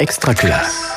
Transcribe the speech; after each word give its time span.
Extraculasse. 0.00 0.92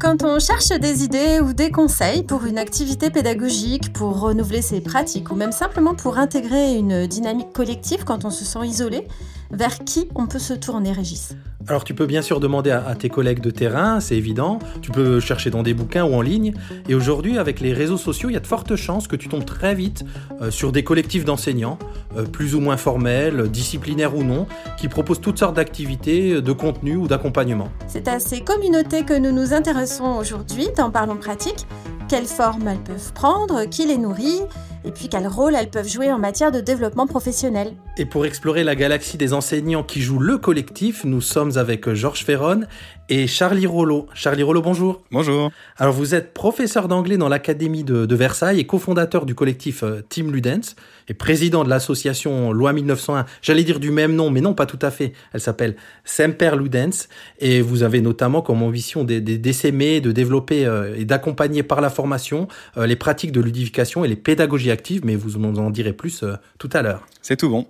Quand 0.00 0.22
on 0.22 0.38
cherche 0.38 0.68
des 0.68 1.04
idées 1.04 1.40
ou 1.40 1.52
des 1.52 1.70
conseils 1.70 2.22
pour 2.22 2.46
une 2.46 2.56
activité 2.56 3.10
pédagogique, 3.10 3.92
pour 3.92 4.20
renouveler 4.20 4.62
ses 4.62 4.80
pratiques 4.80 5.30
ou 5.30 5.34
même 5.34 5.52
simplement 5.52 5.94
pour 5.94 6.16
intégrer 6.16 6.76
une 6.76 7.06
dynamique 7.06 7.52
collective 7.52 8.04
quand 8.04 8.24
on 8.24 8.30
se 8.30 8.46
sent 8.46 8.64
isolé, 8.64 9.06
vers 9.50 9.78
qui 9.84 10.08
on 10.14 10.26
peut 10.26 10.38
se 10.38 10.54
tourner, 10.54 10.92
Régis? 10.92 11.34
Alors 11.66 11.84
tu 11.84 11.94
peux 11.94 12.06
bien 12.06 12.20
sûr 12.20 12.40
demander 12.40 12.70
à, 12.70 12.94
tes 12.94 13.08
collègues 13.08 13.40
de 13.40 13.50
terrain, 13.50 14.00
c'est 14.00 14.16
évident. 14.16 14.58
Tu 14.82 14.90
peux 14.90 15.18
chercher 15.20 15.50
dans 15.50 15.62
des 15.62 15.72
bouquins 15.72 16.04
ou 16.04 16.14
en 16.14 16.20
ligne. 16.20 16.52
Et 16.88 16.94
aujourd'hui, 16.94 17.38
avec 17.38 17.60
les 17.60 17.72
réseaux 17.72 17.96
sociaux, 17.96 18.28
il 18.28 18.34
y 18.34 18.36
a 18.36 18.40
de 18.40 18.46
fortes 18.46 18.76
chances 18.76 19.08
que 19.08 19.16
tu 19.16 19.28
tombes 19.28 19.44
très 19.44 19.74
vite 19.74 20.04
euh, 20.42 20.50
sur 20.50 20.72
des 20.72 20.84
collectifs 20.84 21.24
d'enseignants, 21.24 21.78
euh, 22.16 22.24
plus 22.24 22.54
ou 22.54 22.60
moins 22.60 22.76
formels, 22.76 23.48
disciplinaires 23.48 24.16
ou 24.16 24.24
non, 24.24 24.46
qui 24.76 24.88
proposent 24.88 25.20
toutes 25.20 25.38
sortes 25.38 25.56
d'activités, 25.56 26.42
de 26.42 26.52
contenus 26.52 26.98
ou 26.98 27.06
d'accompagnement. 27.06 27.70
C'est 27.86 28.08
à 28.08 28.18
ces 28.20 28.40
communautés 28.40 29.04
que 29.04 29.18
nous 29.18 29.32
nous 29.32 29.54
intéressons 29.54 30.16
aujourd'hui 30.18 30.68
dans 30.76 30.90
Parlons 30.90 31.16
pratique. 31.16 31.66
Quelles 32.08 32.26
formes 32.26 32.68
elles 32.68 32.82
peuvent 32.82 33.12
prendre, 33.14 33.64
qui 33.64 33.86
les 33.86 33.96
nourrit? 33.96 34.42
Et 34.84 34.90
puis 34.90 35.08
quel 35.08 35.26
rôle 35.26 35.54
elles 35.54 35.70
peuvent 35.70 35.88
jouer 35.88 36.12
en 36.12 36.18
matière 36.18 36.52
de 36.52 36.60
développement 36.60 37.06
professionnel. 37.06 37.72
Et 37.96 38.04
pour 38.04 38.26
explorer 38.26 38.64
la 38.64 38.74
galaxie 38.74 39.16
des 39.16 39.32
enseignants 39.32 39.82
qui 39.82 40.00
jouent 40.00 40.18
le 40.18 40.38
collectif, 40.38 41.04
nous 41.04 41.20
sommes 41.20 41.56
avec 41.56 41.92
Georges 41.92 42.24
Ferron 42.24 42.62
et 43.08 43.26
Charlie 43.26 43.66
Rollo. 43.66 44.06
Charlie 44.14 44.42
Rollo, 44.42 44.62
bonjour. 44.62 45.02
Bonjour. 45.10 45.50
Alors 45.76 45.92
vous 45.92 46.14
êtes 46.14 46.32
professeur 46.32 46.88
d'anglais 46.88 47.16
dans 47.16 47.28
l'Académie 47.28 47.84
de, 47.84 48.14
Versailles 48.14 48.60
et 48.60 48.66
cofondateur 48.66 49.26
du 49.26 49.34
collectif 49.34 49.82
euh, 49.82 50.00
Team 50.08 50.32
Ludens 50.32 50.76
et 51.08 51.14
président 51.14 51.64
de 51.64 51.68
l'association 51.68 52.52
Loi 52.52 52.72
1901, 52.72 53.26
j'allais 53.42 53.64
dire 53.64 53.80
du 53.80 53.90
même 53.90 54.14
nom, 54.14 54.30
mais 54.30 54.40
non 54.40 54.54
pas 54.54 54.66
tout 54.66 54.78
à 54.80 54.90
fait, 54.90 55.12
elle 55.32 55.40
s'appelle 55.40 55.76
Semper 56.04 56.52
Ludens 56.56 57.08
et 57.40 57.60
vous 57.60 57.82
avez 57.82 58.00
notamment 58.00 58.40
comme 58.40 58.62
ambition 58.62 59.04
d'essaimer, 59.04 60.00
de 60.00 60.12
développer 60.12 60.64
euh, 60.64 60.94
et 60.96 61.04
d'accompagner 61.04 61.62
par 61.62 61.80
la 61.80 61.90
formation 61.90 62.48
euh, 62.76 62.86
les 62.86 62.96
pratiques 62.96 63.32
de 63.32 63.40
ludification 63.40 64.04
et 64.04 64.08
les 64.08 64.16
pédagogies 64.16 64.70
mais 65.04 65.16
vous 65.16 65.36
en 65.36 65.70
direz 65.70 65.92
plus 65.92 66.24
tout 66.58 66.70
à 66.72 66.82
l'heure. 66.82 67.06
C'est 67.22 67.36
tout 67.36 67.48
bon. 67.48 67.66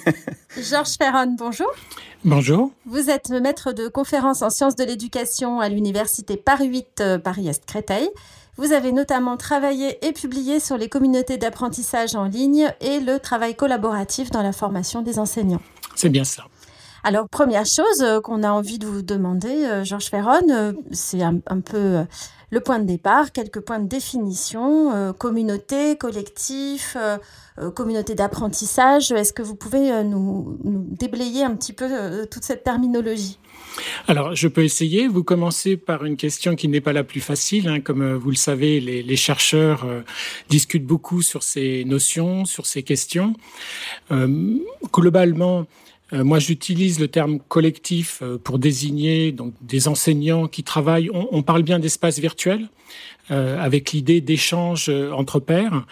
Georges 0.56 0.96
Ferron, 0.96 1.34
bonjour. 1.38 1.70
Bonjour. 2.24 2.70
Vous 2.86 3.10
êtes 3.10 3.28
maître 3.28 3.72
de 3.72 3.88
conférence 3.88 4.40
en 4.40 4.48
sciences 4.48 4.76
de 4.76 4.84
l'éducation 4.84 5.60
à 5.60 5.68
l'université 5.68 6.36
Paris 6.36 6.68
8 6.68 7.00
euh, 7.00 7.18
Paris-Est 7.18 7.66
Créteil. 7.66 8.08
Vous 8.56 8.72
avez 8.72 8.92
notamment 8.92 9.36
travaillé 9.36 9.98
et 10.06 10.12
publié 10.12 10.58
sur 10.58 10.78
les 10.78 10.88
communautés 10.88 11.36
d'apprentissage 11.36 12.14
en 12.14 12.24
ligne 12.24 12.72
et 12.80 13.00
le 13.00 13.18
travail 13.18 13.54
collaboratif 13.56 14.30
dans 14.30 14.42
la 14.42 14.52
formation 14.52 15.02
des 15.02 15.18
enseignants. 15.18 15.60
C'est 15.96 16.08
bien 16.08 16.24
ça. 16.24 16.44
Alors, 17.02 17.28
première 17.28 17.66
chose 17.66 18.00
euh, 18.00 18.20
qu'on 18.20 18.42
a 18.42 18.50
envie 18.50 18.78
de 18.78 18.86
vous 18.86 19.02
demander, 19.02 19.66
euh, 19.66 19.84
Georges 19.84 20.06
Ferron, 20.06 20.74
c'est 20.92 21.22
un, 21.22 21.40
peu 21.60 22.04
le 22.54 22.60
point 22.60 22.78
de 22.78 22.84
départ, 22.84 23.32
quelques 23.32 23.60
points 23.60 23.80
de 23.80 23.88
définition, 23.88 25.12
communauté, 25.18 25.96
collectif, 25.96 26.96
euh, 27.60 27.70
communauté 27.70 28.16
d'apprentissage. 28.16 29.12
Est-ce 29.12 29.32
que 29.32 29.42
vous 29.42 29.54
pouvez 29.54 29.92
euh, 29.92 30.02
nous, 30.02 30.58
déblayer 30.64 31.44
un 31.44 31.54
petit 31.54 31.72
peu 31.72 31.86
euh, 31.88 32.26
toute 32.26 32.42
cette 32.42 32.64
terminologie? 32.64 33.38
Alors, 34.08 34.34
je 34.34 34.48
peux 34.48 34.64
essayer. 34.64 35.06
Vous 35.06 35.22
commencez 35.22 35.76
par 35.76 36.04
une 36.04 36.16
question 36.16 36.56
qui 36.56 36.66
n'est 36.66 36.80
pas 36.80 36.92
la 36.92 37.04
plus 37.04 37.20
facile. 37.20 37.68
Hein. 37.68 37.80
Comme 37.80 38.14
vous 38.14 38.30
le 38.30 38.36
savez, 38.36 38.80
les, 38.80 39.16
chercheurs 39.16 39.86
discutent 40.48 40.86
beaucoup 40.86 41.22
sur 41.22 41.44
ces 41.44 41.84
notions, 41.84 42.44
sur 42.44 42.66
ces 42.66 42.82
questions. 42.82 43.34
globalement, 44.92 45.66
moi, 46.12 46.38
j'utilise 46.38 47.00
le 47.00 47.08
terme 47.08 47.40
collectif 47.48 48.22
pour 48.44 48.58
désigner 48.58 49.32
donc 49.32 49.54
des 49.62 49.88
enseignants 49.88 50.46
qui 50.46 50.62
travaillent. 50.62 51.10
on 51.12 51.42
parle 51.42 51.62
bien 51.62 51.78
d'espace 51.78 52.18
virtuel. 52.18 52.68
Euh, 53.30 53.58
avec 53.58 53.92
l'idée 53.92 54.20
d'échange 54.20 54.90
euh, 54.90 55.10
entre 55.10 55.40
pairs. 55.40 55.86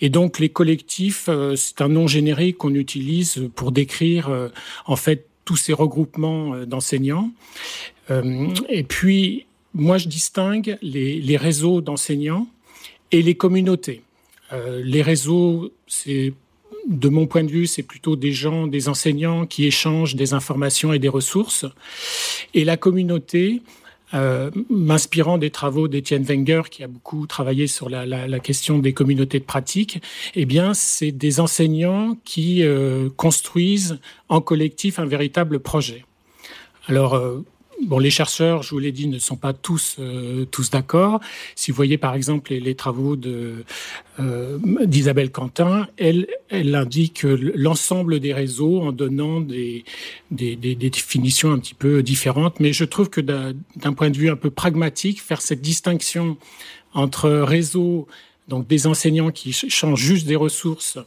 Et 0.00 0.08
donc 0.08 0.38
les 0.38 0.48
collectifs, 0.48 1.26
euh, 1.28 1.54
c'est 1.54 1.82
un 1.82 1.88
nom 1.88 2.06
générique 2.06 2.56
qu'on 2.56 2.72
utilise 2.72 3.46
pour 3.54 3.72
décrire 3.72 4.50
en 4.86 4.96
fait 4.96 5.26
tous 5.44 5.56
ces 5.56 5.74
regroupements 5.74 6.64
d'enseignants. 6.64 7.30
et 8.10 8.82
puis 8.84 9.46
moi 9.74 9.98
je 9.98 10.08
distingue 10.08 10.78
les, 10.80 11.20
les 11.20 11.36
réseaux 11.36 11.82
d'enseignants 11.82 12.46
et 13.12 13.20
les 13.20 13.34
communautés. 13.34 14.02
les 14.52 15.02
réseaux, 15.02 15.72
c'est 15.86 16.32
de 16.88 17.08
mon 17.08 17.26
point 17.26 17.44
de 17.44 17.50
vue, 17.50 17.66
c'est 17.66 17.82
plutôt 17.82 18.16
des 18.16 18.32
gens, 18.32 18.66
des 18.66 18.88
enseignants 18.88 19.46
qui 19.46 19.66
échangent 19.66 20.14
des 20.14 20.32
informations 20.32 20.92
et 20.92 20.98
des 20.98 21.08
ressources. 21.08 21.66
Et 22.54 22.64
la 22.64 22.76
communauté, 22.76 23.62
euh, 24.14 24.50
m'inspirant 24.70 25.36
des 25.36 25.50
travaux 25.50 25.86
d'Étienne 25.86 26.22
Wenger, 26.22 26.62
qui 26.70 26.82
a 26.82 26.88
beaucoup 26.88 27.26
travaillé 27.26 27.66
sur 27.66 27.90
la, 27.90 28.40
question 28.40 28.78
des 28.78 28.94
communautés 28.94 29.38
de 29.38 29.44
pratique, 29.44 30.00
eh 30.34 30.46
bien, 30.46 30.72
c'est 30.72 31.12
des 31.12 31.40
enseignants 31.40 32.16
qui 32.24 32.62
euh, 32.62 33.10
construisent 33.16 33.98
en 34.30 34.40
collectif 34.40 34.98
un 34.98 35.04
véritable 35.04 35.60
projet. 35.60 36.06
Alors, 36.86 37.14
euh, 37.14 37.44
Bon, 37.86 38.00
les 38.00 38.10
chercheurs, 38.10 38.64
je 38.64 38.70
vous 38.70 38.80
l'ai 38.80 38.90
dit, 38.90 39.06
ne 39.06 39.20
sont 39.20 39.36
pas 39.36 39.52
tous 39.52 39.96
euh, 40.00 40.44
tous 40.46 40.70
d'accord. 40.70 41.20
Si 41.54 41.70
vous 41.70 41.76
voyez 41.76 41.96
par 41.96 42.14
exemple 42.14 42.52
les, 42.52 42.74
travaux 42.74 43.14
de 43.14 43.64
euh, 44.18 44.58
d'Isabelle 44.84 45.30
Quentin, 45.30 45.86
elle 45.96 46.26
elle 46.48 46.74
indique 46.74 47.22
l'ensemble 47.22 48.18
des 48.18 48.32
réseaux 48.32 48.80
en 48.80 48.90
donnant 48.90 49.40
des, 49.40 49.84
des, 50.32 50.56
des, 50.56 50.74
définitions 50.74 51.52
un 51.52 51.58
petit 51.60 51.74
peu 51.74 52.02
différentes. 52.02 52.58
Mais 52.58 52.72
je 52.72 52.84
trouve 52.84 53.10
que 53.10 53.20
d'un 53.20 53.92
point 53.92 54.10
de 54.10 54.16
vue 54.16 54.28
un 54.28 54.36
peu 54.36 54.50
pragmatique, 54.50 55.22
faire 55.22 55.40
cette 55.40 55.60
distinction 55.60 56.36
entre 56.94 57.30
réseaux 57.30 58.08
donc 58.48 58.66
des 58.66 58.86
enseignants 58.86 59.30
qui 59.30 59.52
changent 59.52 60.00
juste 60.00 60.26
des 60.26 60.36
ressources 60.36 60.98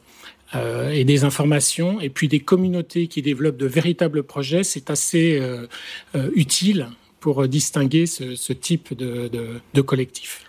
euh, 0.54 0.90
et 0.90 1.04
des 1.04 1.24
informations, 1.24 2.00
et 2.00 2.10
puis 2.10 2.28
des 2.28 2.40
communautés 2.40 3.06
qui 3.06 3.22
développent 3.22 3.56
de 3.56 3.66
véritables 3.66 4.22
projets, 4.22 4.64
c'est 4.64 4.90
assez 4.90 5.38
euh, 5.40 5.66
euh, 6.14 6.30
utile 6.34 6.88
pour 7.20 7.46
distinguer 7.48 8.06
ce, 8.06 8.52
type 8.52 8.94
de, 8.96 9.80
collectif. 9.80 10.44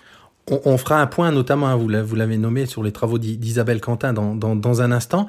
On, 0.50 0.78
fera 0.78 1.00
un 1.00 1.06
point, 1.06 1.32
notamment, 1.32 1.68
hein, 1.68 1.76
vous 1.76 2.16
l'avez 2.16 2.38
nommé, 2.38 2.66
sur 2.66 2.82
les 2.82 2.92
travaux 2.92 3.20
d'Isabelle 3.20 3.80
Quentin 3.80 4.12
dans, 4.12 4.82
un 4.82 4.92
instant. 4.92 5.28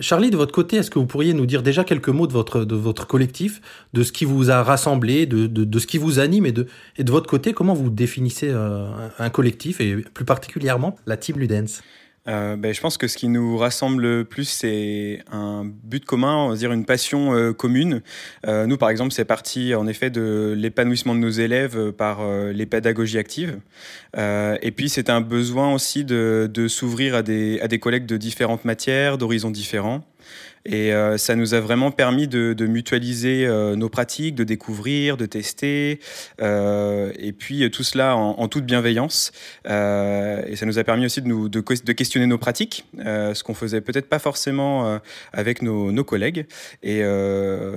Charlie, 0.00 0.30
de 0.30 0.38
votre 0.38 0.52
côté, 0.52 0.78
est-ce 0.78 0.90
que 0.90 0.98
vous 0.98 1.06
pourriez 1.06 1.34
nous 1.34 1.44
dire 1.44 1.62
déjà 1.62 1.84
quelques 1.84 2.08
mots 2.08 2.26
de 2.26 2.32
votre, 2.32 3.06
collectif, 3.06 3.60
de 3.92 4.02
ce 4.02 4.10
qui 4.10 4.24
vous 4.24 4.50
a 4.50 4.62
rassemblé, 4.62 5.26
de, 5.26 5.78
ce 5.78 5.86
qui 5.86 5.98
vous 5.98 6.18
anime, 6.18 6.46
et 6.46 6.52
de, 6.52 6.66
votre 6.98 7.28
côté, 7.28 7.52
comment 7.52 7.74
vous 7.74 7.90
définissez 7.90 8.50
un 8.50 9.30
collectif, 9.30 9.82
et 9.82 9.96
plus 9.96 10.24
particulièrement 10.24 10.96
la 11.06 11.18
Team 11.18 11.38
Ludens? 11.38 11.82
Euh, 12.28 12.56
ben, 12.56 12.74
je 12.74 12.80
pense 12.80 12.98
que 12.98 13.08
ce 13.08 13.16
qui 13.16 13.28
nous 13.28 13.56
rassemble 13.56 14.02
le 14.02 14.24
plus, 14.24 14.44
c'est 14.44 15.22
un 15.32 15.64
but 15.64 16.04
commun, 16.04 16.36
on 16.36 16.48
va 16.50 16.56
dire 16.56 16.72
une 16.72 16.84
passion 16.84 17.34
euh, 17.34 17.52
commune. 17.52 18.02
Euh, 18.46 18.66
nous, 18.66 18.76
par 18.76 18.90
exemple, 18.90 19.12
c'est 19.12 19.24
parti 19.24 19.74
en 19.74 19.86
effet 19.86 20.10
de 20.10 20.54
l'épanouissement 20.56 21.14
de 21.14 21.20
nos 21.20 21.30
élèves 21.30 21.92
par 21.92 22.20
les 22.52 22.66
pédagogies 22.66 23.18
actives. 23.18 23.58
et 24.16 24.72
puis, 24.74 24.88
c'est 24.88 25.10
un 25.10 25.20
besoin 25.20 25.72
aussi 25.74 26.04
de, 26.04 26.66
s'ouvrir 26.68 27.14
à 27.14 27.22
des 27.22 27.78
collègues 27.80 28.06
de 28.06 28.16
différentes 28.16 28.64
matières, 28.64 29.18
d'horizons 29.18 29.50
différents. 29.50 30.04
Et 30.66 30.92
euh, 30.92 31.16
ça 31.16 31.36
nous 31.36 31.54
a 31.54 31.60
vraiment 31.60 31.90
permis 31.90 32.28
de, 32.28 32.54
mutualiser 32.66 33.46
euh, 33.46 33.76
nos 33.76 33.88
pratiques, 33.88 34.34
de 34.34 34.44
découvrir, 34.44 35.16
de 35.16 35.26
tester, 35.26 36.00
euh, 36.40 37.12
et 37.18 37.32
puis 37.32 37.68
tout 37.70 37.82
cela 37.82 38.16
en, 38.16 38.48
toute 38.48 38.64
bienveillance. 38.64 39.32
et 39.64 40.56
ça 40.56 40.66
nous 40.66 40.78
a 40.78 40.84
permis 40.84 41.06
aussi 41.06 41.22
de, 41.22 41.48
de, 41.48 41.84
de 41.84 41.92
questionner 41.92 42.26
nos 42.26 42.38
pratiques, 42.38 42.84
ce 42.98 43.42
qu'on 43.42 43.54
faisait 43.54 43.80
peut-être 43.80 44.08
pas 44.08 44.18
forcément 44.18 45.00
avec 45.32 45.62
nos, 45.62 46.04
collègues. 46.04 46.46
Et 46.82 47.02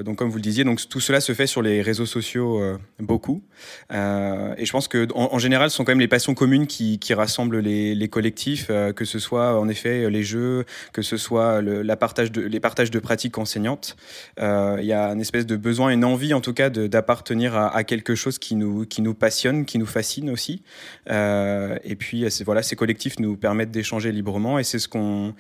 donc, 0.04 0.18
comme 0.18 0.30
vous 0.30 0.38
le 0.38 0.42
disiez, 0.42 0.64
donc 0.64 0.88
tout 0.90 1.00
cela 1.00 1.22
se 1.22 1.34
fait 1.34 1.48
sur 1.48 1.62
les 1.62 1.82
réseaux 1.82 2.06
sociaux 2.06 2.62
beaucoup. 3.00 3.44
et 3.92 4.66
je 4.66 4.72
pense 4.72 4.88
que 4.88 5.08
en, 5.14 5.40
général, 5.40 5.70
ce 5.70 5.78
sont 5.78 5.84
quand 5.84 5.92
même 5.92 6.00
les 6.00 6.08
passions 6.08 6.34
communes 6.34 6.68
qui, 6.68 7.00
rassemblent 7.14 7.60
les, 7.60 8.08
collectifs, 8.10 8.68
que 8.68 9.06
ce 9.06 9.20
soit 9.20 9.60
en 9.60 9.70
effet 9.70 10.10
les 10.10 10.24
jeux, 10.24 10.66
que 10.92 11.02
ce 11.02 11.18
soit 11.18 11.62
le, 11.62 11.84
partage 11.96 12.32
les 12.32 12.60
partages 12.60 12.73
partage 12.74 12.90
de 12.90 12.98
pratiques 12.98 13.38
enseignantes. 13.38 13.96
Euh, 14.40 14.78
il 14.80 14.88
y 14.88 14.94
a 14.94 15.12
une 15.12 15.22
espèce 15.22 15.46
de 15.46 15.56
besoin, 15.56 15.90
une 15.90 16.04
envie 16.04 16.34
en 16.34 16.42
tout 16.42 16.54
cas 16.54 16.72
d'appartenir 16.72 17.56
à, 17.56 17.84
quelque 17.84 18.16
chose 18.16 18.40
qui 18.40 18.56
nous, 18.56 19.14
passionne, 19.14 19.66
qui 19.66 19.78
nous 19.78 19.86
fascine 19.86 20.32
aussi. 20.32 20.64
Euh, 21.12 21.78
et 21.84 21.96
puis 21.96 22.26
voilà, 22.44 22.64
ces 22.64 22.76
collectifs 22.76 23.20
nous 23.20 23.38
permettent 23.38 23.70
d'échanger 23.70 24.12
librement 24.12 24.58
et 24.58 24.64
c'est 24.64 24.80
ce 24.80 24.88
qu'on 24.88 25.36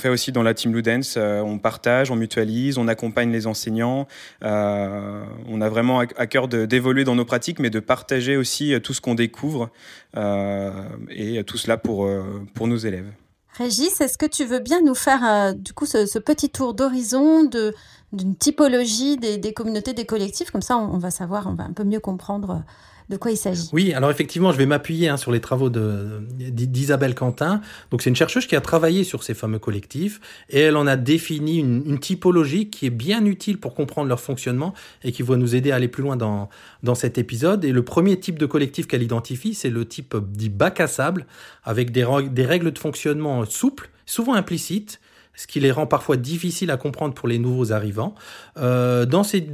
fait 0.00 0.08
aussi 0.08 0.32
dans 0.32 0.42
la 0.42 0.52
Team 0.52 0.74
Ludens. 0.74 1.14
Euh, 1.16 1.42
on 1.42 1.60
partage, 1.60 2.10
on 2.10 2.16
mutualise, 2.16 2.76
on 2.76 2.88
accompagne 2.88 3.30
les 3.30 3.46
enseignants. 3.46 4.08
On 4.42 5.60
a 5.60 5.68
vraiment 5.68 6.00
à, 6.00 6.26
cœur 6.26 6.48
d'évoluer 6.48 7.04
dans 7.04 7.14
nos 7.14 7.24
pratiques, 7.24 7.60
mais 7.60 7.70
de 7.70 7.78
partager 7.78 8.36
aussi 8.36 8.74
tout 8.82 8.94
ce 8.94 9.00
qu'on 9.00 9.14
découvre 9.14 9.70
et 10.16 11.44
tout 11.44 11.56
cela 11.56 11.76
pour 11.76 12.08
nos 12.66 12.78
élèves. 12.78 13.12
Régis, 13.56 14.00
est-ce 14.00 14.18
que 14.18 14.26
tu 14.26 14.44
veux 14.44 14.58
bien 14.58 14.80
nous 14.82 14.94
faire 14.94 15.54
du 15.54 15.72
coup 15.72 15.86
ce, 15.86 16.18
petit 16.18 16.50
tour 16.50 16.74
d'horizon 16.74 17.48
d'une 18.12 18.36
typologie 18.36 19.16
des, 19.16 19.38
des, 19.38 19.52
communautés, 19.52 19.92
des 19.92 20.06
collectifs? 20.06 20.50
Comme 20.50 20.62
ça, 20.62 20.76
on, 20.76 20.98
va 20.98 21.10
savoir, 21.10 21.46
on 21.46 21.54
va 21.54 21.64
un 21.64 21.72
peu 21.72 21.84
mieux 21.84 22.00
comprendre 22.00 22.64
de 23.10 23.16
quoi 23.16 23.30
il 23.30 23.36
s'agit? 23.36 23.68
Oui, 23.72 23.92
alors 23.92 24.10
effectivement, 24.10 24.50
je 24.52 24.56
vais 24.56 24.66
m'appuyer 24.66 25.08
hein, 25.08 25.16
sur 25.16 25.30
les 25.30 25.40
travaux 25.40 25.68
d'Isabelle 25.68 27.14
Quentin. 27.14 27.60
Donc 27.90 28.00
c'est 28.00 28.08
une 28.08 28.16
chercheuse 28.16 28.46
qui 28.46 28.56
a 28.56 28.60
travaillé 28.60 29.04
sur 29.04 29.22
ces 29.22 29.34
fameux 29.34 29.58
collectifs 29.58 30.20
et 30.48 30.60
elle 30.60 30.76
en 30.76 30.86
a 30.86 30.96
défini 30.96 31.58
une, 31.58 31.98
typologie 31.98 32.70
qui 32.70 32.86
est 32.86 32.90
bien 32.90 33.24
utile 33.24 33.58
pour 33.58 33.74
comprendre 33.74 34.08
leur 34.08 34.20
fonctionnement 34.20 34.74
et 35.02 35.12
qui 35.12 35.22
va 35.22 35.36
nous 35.36 35.54
aider 35.54 35.70
à 35.70 35.76
aller 35.76 35.88
plus 35.88 36.02
loin 36.02 36.16
dans, 36.16 36.48
dans 36.82 36.94
cet 36.94 37.18
épisode. 37.18 37.64
Et 37.64 37.72
le 37.72 37.84
premier 37.84 38.18
type 38.18 38.38
de 38.38 38.46
collectif 38.46 38.86
qu'elle 38.86 39.02
identifie, 39.02 39.54
c'est 39.54 39.70
le 39.70 39.86
type 39.86 40.16
dit 40.32 40.48
bac 40.48 40.80
à 40.80 40.86
sable, 40.86 41.26
avec 41.62 41.92
des, 41.92 42.06
des 42.30 42.46
règles 42.46 42.72
de 42.72 42.78
fonctionnement 42.78 43.44
souples, 43.44 43.90
souvent 44.06 44.34
implicites, 44.34 45.00
ce 45.34 45.46
qui 45.46 45.60
les 45.60 45.70
rend 45.70 45.86
parfois 45.86 46.16
difficiles 46.16 46.70
à 46.70 46.76
comprendre 46.76 47.14
pour 47.14 47.28
les 47.28 47.38
nouveaux 47.38 47.72
arrivants. 47.72 48.14
Euh, 48.56 49.04
dans 49.06 49.24
ces 49.24 49.46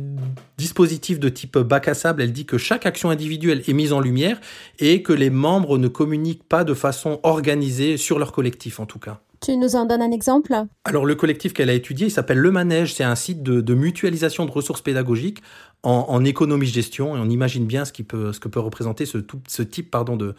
dispositifs 0.58 1.18
de 1.18 1.28
type 1.28 1.58
bac 1.58 1.88
à 1.88 1.94
sable, 1.94 2.22
elle 2.22 2.32
dit 2.32 2.46
que 2.46 2.58
chaque 2.58 2.86
action 2.86 3.10
individuelle 3.10 3.62
est 3.66 3.72
mise 3.72 3.92
en 3.92 4.00
lumière 4.00 4.40
et 4.78 5.02
que 5.02 5.12
les 5.12 5.30
membres 5.30 5.78
ne 5.78 5.88
communiquent 5.88 6.44
pas 6.44 6.64
de 6.64 6.74
façon 6.74 7.20
organisée 7.22 7.96
sur 7.96 8.18
leur 8.18 8.32
collectif 8.32 8.80
en 8.80 8.86
tout 8.86 8.98
cas. 8.98 9.20
Tu 9.40 9.56
nous 9.56 9.74
en 9.74 9.86
donnes 9.86 10.02
un 10.02 10.10
exemple? 10.10 10.52
Alors 10.84 11.06
le 11.06 11.14
collectif 11.14 11.54
qu'elle 11.54 11.70
a 11.70 11.72
étudié, 11.72 12.08
il 12.08 12.10
s'appelle 12.10 12.36
Le 12.36 12.50
Manège, 12.50 12.92
c'est 12.92 13.04
un 13.04 13.14
site 13.14 13.42
de, 13.42 13.74
mutualisation 13.74 14.44
de 14.44 14.50
ressources 14.50 14.82
pédagogiques 14.82 15.42
en, 15.82 16.22
économie-gestion 16.26 17.16
et 17.16 17.20
on 17.20 17.30
imagine 17.30 17.64
bien 17.64 17.86
ce, 17.86 17.92
qui 17.92 18.02
peut, 18.02 18.34
ce 18.34 18.40
que 18.40 18.48
peut 18.48 18.60
représenter 18.60 19.06
ce, 19.06 19.16
ce 19.48 19.62
type 19.62 19.90
pardon, 19.90 20.18
de, 20.18 20.34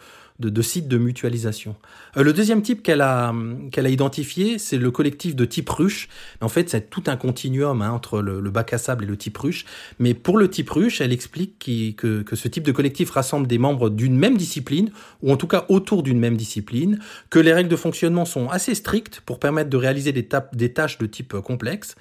de, 0.50 0.62
sites 0.62 0.88
de 0.88 0.98
mutualisation. 0.98 1.76
Euh, 2.16 2.22
le 2.22 2.32
deuxième 2.32 2.62
type 2.62 2.82
qu'elle 2.82 3.00
a, 3.00 3.34
qu'elle 3.70 3.86
a 3.86 3.88
identifié, 3.88 4.58
c'est 4.58 4.78
le 4.78 4.90
collectif 4.90 5.36
de 5.36 5.44
type 5.44 5.68
ruche. 5.70 6.08
En 6.40 6.48
fait, 6.48 6.68
c'est 6.68 6.90
tout 6.90 7.04
un 7.06 7.16
continuum 7.16 7.82
hein, 7.82 7.90
entre 7.90 8.20
le, 8.20 8.40
bac 8.50 8.72
à 8.72 8.78
sable 8.78 9.04
et 9.04 9.06
le 9.06 9.16
type 9.16 9.38
ruche. 9.38 9.64
Mais 9.98 10.14
pour 10.14 10.38
le 10.38 10.48
type 10.48 10.70
ruche, 10.70 11.00
elle 11.00 11.12
explique 11.12 11.58
que, 11.96 12.22
que 12.22 12.36
ce 12.36 12.48
type 12.48 12.64
de 12.64 12.72
collectif 12.72 13.10
rassemble 13.10 13.46
des 13.46 13.58
membres 13.58 13.88
d'une 13.88 14.16
même 14.16 14.36
discipline, 14.36 14.90
ou 15.22 15.32
en 15.32 15.36
tout 15.36 15.46
cas 15.46 15.64
autour 15.68 16.02
d'une 16.02 16.18
même 16.18 16.36
discipline, 16.36 16.98
que 17.30 17.38
les 17.38 17.52
règles 17.52 17.70
de 17.70 17.76
fonctionnement 17.76 18.24
sont 18.24 18.48
assez 18.48 18.74
strictes 18.74 19.22
pour 19.24 19.38
permettre 19.38 19.70
de 19.70 19.76
réaliser 19.76 20.12
des, 20.12 20.28
des 20.52 20.72
tâches 20.72 20.98
de 20.98 21.06
type 21.06 21.34
complexe. 21.40 21.96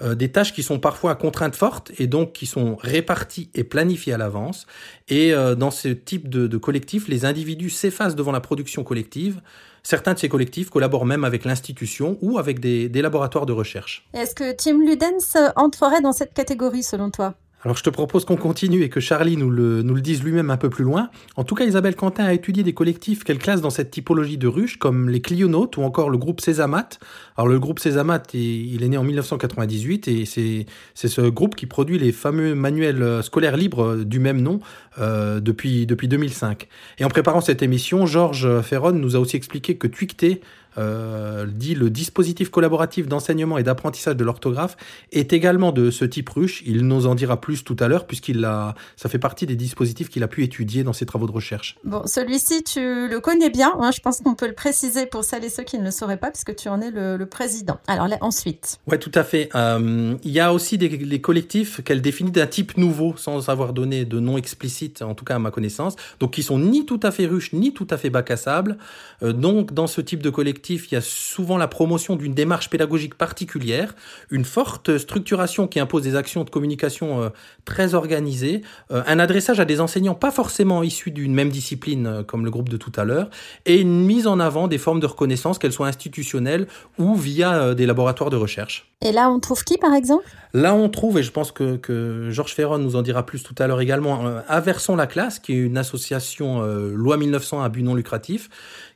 Euh, 0.00 0.14
des 0.14 0.30
tâches 0.30 0.52
qui 0.52 0.62
sont 0.62 0.78
parfois 0.78 1.12
à 1.12 1.14
contraintes 1.14 1.56
fortes 1.56 1.90
et 1.98 2.06
donc 2.06 2.32
qui 2.32 2.46
sont 2.46 2.76
réparties 2.76 3.50
et 3.54 3.64
planifiées 3.64 4.12
à 4.12 4.18
l'avance. 4.18 4.66
Et 5.08 5.32
euh, 5.32 5.54
dans 5.54 5.70
ce 5.70 5.88
type 5.88 6.28
de, 6.28 6.46
de 6.46 6.56
collectif, 6.58 7.08
les 7.08 7.24
individus 7.24 7.70
s'effacent 7.70 8.16
devant 8.16 8.32
la 8.32 8.40
production 8.40 8.84
collective. 8.84 9.40
Certains 9.82 10.14
de 10.14 10.18
ces 10.18 10.28
collectifs 10.28 10.68
collaborent 10.68 11.06
même 11.06 11.24
avec 11.24 11.44
l'institution 11.44 12.18
ou 12.20 12.38
avec 12.38 12.60
des, 12.60 12.88
des 12.88 13.02
laboratoires 13.02 13.46
de 13.46 13.52
recherche. 13.52 14.06
Est-ce 14.12 14.34
que 14.34 14.52
Tim 14.52 14.80
Ludens 14.80 15.52
entrerait 15.54 16.00
dans 16.00 16.12
cette 16.12 16.34
catégorie 16.34 16.82
selon 16.82 17.10
toi? 17.10 17.34
Alors 17.66 17.76
je 17.76 17.82
te 17.82 17.90
propose 17.90 18.24
qu'on 18.24 18.36
continue 18.36 18.84
et 18.84 18.88
que 18.88 19.00
Charlie 19.00 19.36
nous 19.36 19.50
le, 19.50 19.82
dise 20.00 20.22
lui-même 20.22 20.50
un 20.50 20.56
peu 20.56 20.70
plus 20.70 20.84
loin. 20.84 21.10
En 21.34 21.42
tout 21.42 21.56
cas, 21.56 21.64
Isabelle 21.64 21.96
Quentin 21.96 22.22
a 22.22 22.32
étudié 22.32 22.62
des 22.62 22.74
collectifs 22.74 23.24
qu'elle 23.24 23.38
classe 23.38 23.60
dans 23.60 23.70
cette 23.70 23.90
typologie 23.90 24.38
de 24.38 24.46
ruches, 24.46 24.78
comme 24.78 25.10
les 25.10 25.20
Clionautes 25.20 25.76
ou 25.76 25.82
encore 25.82 26.08
le 26.08 26.16
groupe 26.16 26.40
Césamat. 26.40 26.90
Alors 27.36 27.48
le 27.48 27.58
groupe 27.58 27.80
Césamat, 27.80 28.22
il 28.34 28.84
est 28.84 28.88
né 28.88 28.96
en 28.96 29.02
1998 29.02 30.06
et 30.06 30.26
c'est, 30.26 30.66
ce 30.94 31.22
groupe 31.22 31.56
qui 31.56 31.66
produit 31.66 31.98
les 31.98 32.12
fameux 32.12 32.54
manuels 32.54 33.20
scolaires 33.24 33.56
libres 33.56 33.96
du 33.96 34.20
même 34.20 34.40
nom 34.40 34.60
euh, 35.00 35.40
depuis, 35.40 35.86
depuis 35.86 36.06
2005. 36.06 36.68
Et 37.00 37.04
en 37.04 37.08
préparant 37.08 37.40
cette 37.40 37.64
émission, 37.64 38.06
Georges 38.06 38.60
Ferron 38.60 38.92
nous 38.92 39.16
a 39.16 39.18
aussi 39.18 39.34
expliqué 39.34 39.76
que 39.76 39.88
Twicté 39.88 40.40
euh, 40.78 41.46
dit 41.46 41.74
le 41.74 41.90
dispositif 41.90 42.50
collaboratif 42.50 43.08
d'enseignement 43.08 43.58
et 43.58 43.62
d'apprentissage 43.62 44.16
de 44.16 44.24
l'orthographe 44.24 44.76
est 45.12 45.32
également 45.32 45.72
de 45.72 45.90
ce 45.90 46.04
type 46.04 46.28
ruche. 46.28 46.62
Il 46.66 46.86
nous 46.86 47.06
en 47.06 47.14
dira 47.14 47.40
plus 47.40 47.64
tout 47.64 47.76
à 47.80 47.88
l'heure 47.88 48.06
puisqu'il 48.06 48.44
a, 48.44 48.74
ça 48.96 49.08
fait 49.08 49.18
partie 49.18 49.46
des 49.46 49.56
dispositifs 49.56 50.08
qu'il 50.08 50.22
a 50.22 50.28
pu 50.28 50.42
étudier 50.44 50.84
dans 50.84 50.92
ses 50.92 51.06
travaux 51.06 51.26
de 51.26 51.32
recherche. 51.32 51.76
Bon, 51.84 52.02
celui-ci, 52.06 52.62
tu 52.62 53.08
le 53.08 53.20
connais 53.20 53.50
bien. 53.50 53.72
Hein, 53.80 53.90
je 53.90 54.00
pense 54.00 54.20
qu'on 54.20 54.34
peut 54.34 54.46
le 54.46 54.54
préciser 54.54 55.06
pour 55.06 55.24
celles 55.24 55.44
et 55.44 55.48
ceux 55.48 55.64
qui 55.64 55.78
ne 55.78 55.84
le 55.84 55.90
sauraient 55.90 56.16
pas 56.16 56.30
puisque 56.30 56.54
tu 56.56 56.68
en 56.68 56.80
es 56.80 56.90
le, 56.90 57.26
président. 57.26 57.78
Alors 57.88 58.06
là, 58.06 58.18
ensuite. 58.20 58.78
Ouais, 58.86 58.98
tout 58.98 59.10
à 59.14 59.24
fait. 59.24 59.48
Euh, 59.54 60.14
il 60.22 60.30
y 60.30 60.38
a 60.38 60.52
aussi 60.52 60.78
des, 60.78 61.20
collectifs 61.20 61.82
qu'elle 61.82 62.00
définit 62.00 62.30
d'un 62.30 62.46
type 62.46 62.76
nouveau 62.76 63.14
sans 63.16 63.48
avoir 63.48 63.72
donné 63.72 64.04
de 64.04 64.20
nom 64.20 64.38
explicite, 64.38 65.02
en 65.02 65.14
tout 65.14 65.24
cas 65.24 65.36
à 65.36 65.38
ma 65.38 65.50
connaissance. 65.50 65.96
Donc 66.20 66.34
qui 66.34 66.42
sont 66.42 66.58
ni 66.58 66.86
tout 66.86 67.00
à 67.02 67.10
fait 67.10 67.26
ruches 67.26 67.52
ni 67.52 67.72
tout 67.72 67.86
à 67.90 67.96
fait 67.96 68.10
bac 68.10 68.30
à 68.30 68.36
sable. 68.36 68.78
Euh, 69.22 69.32
donc 69.32 69.72
dans 69.72 69.86
ce 69.86 70.00
type 70.00 70.22
de 70.22 70.30
collectif 70.30 70.65
il 70.74 70.92
y 70.92 70.96
a 70.96 71.00
souvent 71.00 71.56
la 71.56 71.68
promotion 71.68 72.16
d'une 72.16 72.34
démarche 72.34 72.70
pédagogique 72.70 73.14
particulière, 73.14 73.94
une 74.30 74.44
forte 74.44 74.98
structuration 74.98 75.66
qui 75.66 75.80
impose 75.80 76.02
des 76.02 76.16
actions 76.16 76.44
de 76.44 76.50
communication 76.50 77.22
euh, 77.22 77.28
très 77.64 77.94
organisées, 77.94 78.62
euh, 78.90 79.02
un 79.06 79.18
adressage 79.18 79.60
à 79.60 79.64
des 79.64 79.80
enseignants 79.80 80.14
pas 80.14 80.30
forcément 80.30 80.82
issus 80.82 81.10
d'une 81.10 81.34
même 81.34 81.50
discipline 81.50 82.06
euh, 82.06 82.22
comme 82.22 82.44
le 82.44 82.50
groupe 82.50 82.68
de 82.68 82.76
tout 82.76 82.92
à 82.96 83.04
l'heure, 83.04 83.30
et 83.64 83.80
une 83.80 84.04
mise 84.04 84.26
en 84.26 84.40
avant 84.40 84.68
des 84.68 84.78
formes 84.78 85.00
de 85.00 85.06
reconnaissance, 85.06 85.58
qu'elles 85.58 85.72
soient 85.72 85.88
institutionnelles 85.88 86.66
ou 86.98 87.14
via 87.14 87.74
des 87.74 87.86
laboratoires 87.86 88.30
de 88.30 88.36
recherche. 88.36 88.90
Et 89.02 89.12
là, 89.12 89.30
on 89.30 89.40
trouve 89.40 89.62
qui, 89.62 89.76
par 89.76 89.94
exemple? 89.94 90.24
Là, 90.54 90.74
on 90.74 90.88
trouve, 90.88 91.18
et 91.18 91.22
je 91.22 91.30
pense 91.30 91.52
que, 91.52 91.76
que 91.76 92.30
Georges 92.30 92.54
Ferron 92.54 92.78
nous 92.78 92.96
en 92.96 93.02
dira 93.02 93.26
plus 93.26 93.42
tout 93.42 93.54
à 93.58 93.66
l'heure 93.66 93.82
également, 93.82 94.26
euh, 94.26 94.40
Averson 94.48 94.96
la 94.96 95.06
classe, 95.06 95.38
qui 95.38 95.52
est 95.52 95.56
une 95.56 95.76
association 95.76 96.62
loi 96.62 97.18
1900 97.18 97.62
à 97.62 97.68
but 97.68 97.82
non 97.82 97.94
lucratif, 97.94 98.48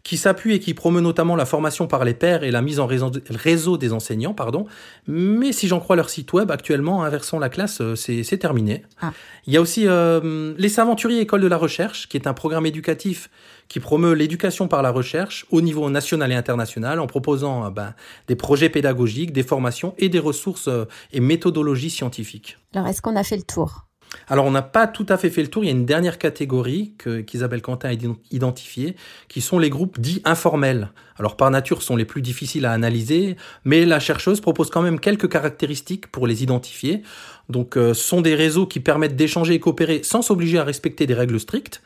qui 0.03 0.17
s'appuie 0.17 0.55
et 0.55 0.61
qui 0.61 0.75
promeut 0.75 1.01
notamment 1.01 1.37
la 1.37 1.47
formation 1.47 1.87
par 1.87 2.05
les 2.05 2.15
pairs 2.15 2.43
et 2.43 2.51
la 2.51 2.63
mise 2.63 2.81
en 2.81 2.87
réseau, 2.87 3.77
des 3.77 3.93
enseignants, 3.93 4.35
pardon. 4.35 4.67
Mais 5.07 5.53
si 5.53 5.69
j'en 5.69 5.81
crois 5.81 5.97
leur 5.97 6.11
site 6.11 6.33
web, 6.33 6.51
actuellement, 6.51 7.03
inversons 7.05 7.39
la 7.39 7.49
classe, 7.49 7.81
euh, 7.81 7.95
c'est 7.95 8.39
terminé. 8.39 8.85
Ah. 9.01 9.13
Il 9.47 9.53
y 9.53 9.57
a 9.57 9.61
aussi 9.61 9.87
euh, 9.87 10.55
les 10.57 10.69
Saventuriers 10.69 11.21
École 11.21 11.43
de 11.43 11.47
la 11.47 11.57
Recherche, 11.57 12.09
qui 12.09 12.17
est 12.17 12.27
un 12.27 12.35
programme 12.35 12.67
éducatif 12.67 13.31
qui 13.69 13.79
promeut 13.79 14.15
l'éducation 14.15 14.67
par 14.67 14.83
la 14.83 14.91
recherche 14.91 15.47
au 15.51 15.61
niveau 15.61 15.89
national 15.91 16.33
et 16.33 16.35
international 16.35 16.99
en 16.99 17.07
proposant 17.07 17.67
euh, 17.67 17.71
ben, 17.71 17.95
des 18.27 18.37
projets 18.37 18.69
pédagogiques, 18.69 19.33
des 19.33 19.43
formations 19.43 19.95
et 19.99 20.09
des 20.09 20.19
ressources 20.19 20.69
et 21.13 21.21
méthodologies 21.21 21.91
scientifiques. 21.91 22.59
Alors, 22.75 22.89
est-ce 22.89 23.03
qu'on 23.03 23.17
a 23.17 23.25
fait 23.25 23.37
le 23.37 23.43
tour? 23.43 23.90
Alors, 24.27 24.45
on 24.45 24.51
n'a 24.51 24.63
pas 24.63 24.87
tout 24.87 25.07
à 25.09 25.17
fait 25.17 25.31
fait 25.31 25.43
le 25.43 25.49
tour. 25.49 25.65
Il 25.65 25.67
y 25.67 25.71
a 25.71 25.73
une 25.73 25.87
dernière 25.87 26.19
catégorie 26.19 26.93
qu'Isabelle 27.27 27.63
Quentin 27.63 27.91
a 27.91 27.93
identifiée, 28.31 28.97
qui 29.29 29.41
sont 29.41 29.59
les 29.59 29.71
groupes 29.71 30.01
dits 30.01 30.23
informels. 30.25 30.91
Alors, 31.17 31.37
par 31.37 31.51
nature, 31.51 31.83
sont 31.83 31.97
les 31.97 32.05
plus 32.05 32.23
difficiles 32.23 32.67
à 32.67 32.73
analyser, 32.73 33.37
mais 33.65 33.85
la 33.85 34.01
chercheuse 34.01 34.41
propose 34.41 34.71
quand 34.71 34.83
même 34.83 35.01
quelques 35.01 35.29
caractéristiques 35.29 36.07
pour 36.09 36.27
les 36.27 36.43
identifier. 36.43 37.03
Donc, 37.49 37.77
euh, 37.77 37.95
ce 37.95 38.03
sont 38.03 38.21
des 38.21 38.35
réseaux 38.35 38.67
qui 38.67 38.81
permettent 38.81 39.17
d'échanger 39.17 39.55
et 39.55 39.61
coopérer 39.61 40.03
sans 40.03 40.23
s'obliger 40.23 40.59
à 40.59 40.65
respecter 40.65 41.07
des 41.07 41.15
règles 41.15 41.39
strictes. 41.39 41.83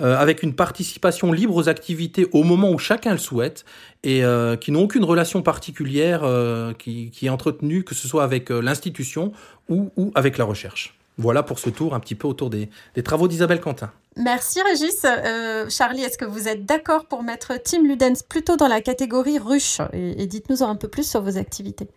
Euh, 0.00 0.16
avec 0.16 0.42
une 0.42 0.56
participation 0.56 1.30
libre 1.30 1.54
aux 1.54 1.68
activités 1.68 2.26
au 2.32 2.42
moment 2.42 2.72
où 2.72 2.80
chacun 2.80 3.12
le 3.12 3.18
souhaite 3.18 3.64
et 4.02 4.24
euh, 4.24 4.56
qui 4.56 4.72
n'ont 4.72 4.82
aucune 4.82 5.04
relation 5.04 5.40
particulière 5.40 6.24
qui, 6.80 7.12
qui, 7.12 7.26
est 7.26 7.28
entretenue, 7.28 7.84
que 7.84 7.94
ce 7.94 8.08
soit 8.08 8.24
avec 8.24 8.50
l'institution 8.50 9.32
ou 9.68 10.10
avec 10.16 10.36
la 10.36 10.44
recherche. 10.46 10.93
Voilà 11.16 11.42
pour 11.42 11.58
ce 11.58 11.70
tour 11.70 11.94
un 11.94 12.00
petit 12.00 12.14
peu 12.14 12.26
autour 12.26 12.50
des, 12.50 12.68
travaux 13.04 13.28
d'Isabelle 13.28 13.60
Quentin. 13.60 13.92
Merci 14.16 14.60
Régis. 14.62 15.04
Euh, 15.04 15.68
Charlie, 15.68 16.02
est-ce 16.02 16.18
que 16.18 16.24
vous 16.24 16.48
êtes 16.48 16.64
d'accord 16.64 17.06
pour 17.06 17.22
mettre 17.22 17.60
Tim 17.62 17.82
Ludens 17.82 18.22
plutôt 18.28 18.56
dans 18.56 18.68
la 18.68 18.80
catégorie 18.80 19.38
ruche? 19.38 19.80
Et 19.92 20.26
dites-nous 20.26 20.62
un 20.62 20.76
peu 20.76 20.88
plus 20.88 21.08
sur 21.08 21.22
vos 21.22 21.36
activités. 21.36 21.88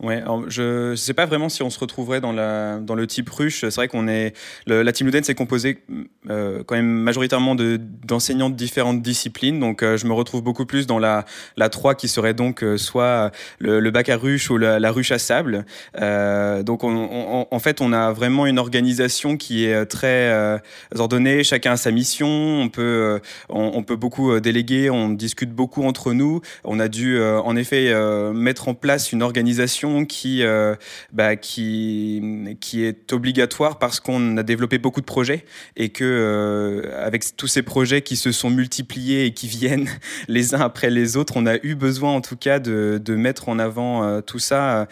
Ouais, 0.00 0.24
je 0.48 0.90
ne 0.90 0.96
sais 0.96 1.14
pas 1.14 1.24
vraiment 1.24 1.48
si 1.48 1.62
on 1.62 1.70
se 1.70 1.78
retrouverait 1.78 2.20
dans, 2.20 2.32
la, 2.32 2.78
dans 2.78 2.96
le 2.96 3.06
type 3.06 3.30
ruche. 3.30 3.60
C'est 3.60 3.74
vrai 3.76 3.86
qu'on 3.86 4.08
est. 4.08 4.34
la 4.66 4.92
team 4.92 5.06
Luden, 5.06 5.22
c'est 5.22 5.36
composé 5.36 5.78
euh, 6.30 6.64
quand 6.66 6.74
même 6.74 6.86
majoritairement 6.86 7.54
d'enseignants 7.54 8.50
de, 8.50 8.56
différentes 8.56 9.02
disciplines. 9.02 9.60
Donc, 9.60 9.82
euh, 9.84 9.96
je 9.96 10.06
me 10.06 10.12
retrouve 10.12 10.42
beaucoup 10.42 10.66
plus 10.66 10.88
dans 10.88 10.98
la, 10.98 11.24
la 11.56 11.68
3 11.68 11.94
qui 11.94 12.08
serait 12.08 12.34
donc 12.34 12.64
euh, 12.64 12.76
soit 12.76 13.30
le, 13.60 13.88
bac 13.92 14.08
à 14.08 14.16
ruche 14.16 14.50
ou 14.50 14.58
la, 14.58 14.90
ruche 14.90 15.12
à 15.12 15.18
sable. 15.18 15.64
donc, 15.94 16.82
en 16.82 17.58
fait, 17.60 17.80
on 17.80 17.92
a 17.92 18.12
vraiment 18.12 18.46
une 18.46 18.58
organisation 18.58 19.36
qui 19.36 19.64
est 19.64 19.86
très 19.86 20.60
ordonnée. 20.96 21.44
Chacun 21.44 21.72
a 21.72 21.76
sa 21.76 21.92
mission. 21.92 22.26
On 22.28 22.68
peut, 22.68 23.20
on, 23.48 23.82
peut 23.84 23.96
beaucoup 23.96 24.40
déléguer. 24.40 24.90
On 24.90 25.10
discute 25.10 25.52
beaucoup 25.52 25.84
entre 25.84 26.12
nous. 26.12 26.40
On 26.64 26.80
a 26.80 26.88
dû, 26.88 27.22
en 27.22 27.54
effet, 27.54 27.94
mettre 28.32 28.68
en 28.68 28.74
place 28.74 29.12
une 29.12 29.22
organisation 29.22 29.83
qui, 30.08 30.42
bah, 31.12 31.36
qui, 31.36 32.56
qui 32.60 32.84
est 32.84 33.12
obligatoire 33.12 33.78
parce 33.78 34.00
qu'on 34.00 34.36
a 34.36 34.42
développé 34.42 34.78
beaucoup 34.78 35.00
de 35.00 35.06
projets 35.06 35.44
et 35.76 35.90
que 35.90 36.90
avec 36.98 37.36
tous 37.36 37.46
ces 37.46 37.62
projets 37.62 38.02
qui 38.02 38.16
se 38.16 38.32
sont 38.32 38.50
multipliés 38.50 39.26
et 39.26 39.34
qui 39.34 39.48
viennent 39.48 39.88
les 40.28 40.54
uns 40.54 40.60
après 40.60 40.90
les 40.90 41.16
autres, 41.16 41.34
on 41.36 41.46
a 41.46 41.56
eu 41.62 41.74
besoin 41.74 42.12
en 42.12 42.20
tout 42.20 42.36
cas 42.36 42.58
de, 42.58 43.00
de 43.02 43.14
mettre 43.14 43.48
en 43.48 43.58
avant 43.58 44.20
tout 44.22 44.38
ça 44.38 44.88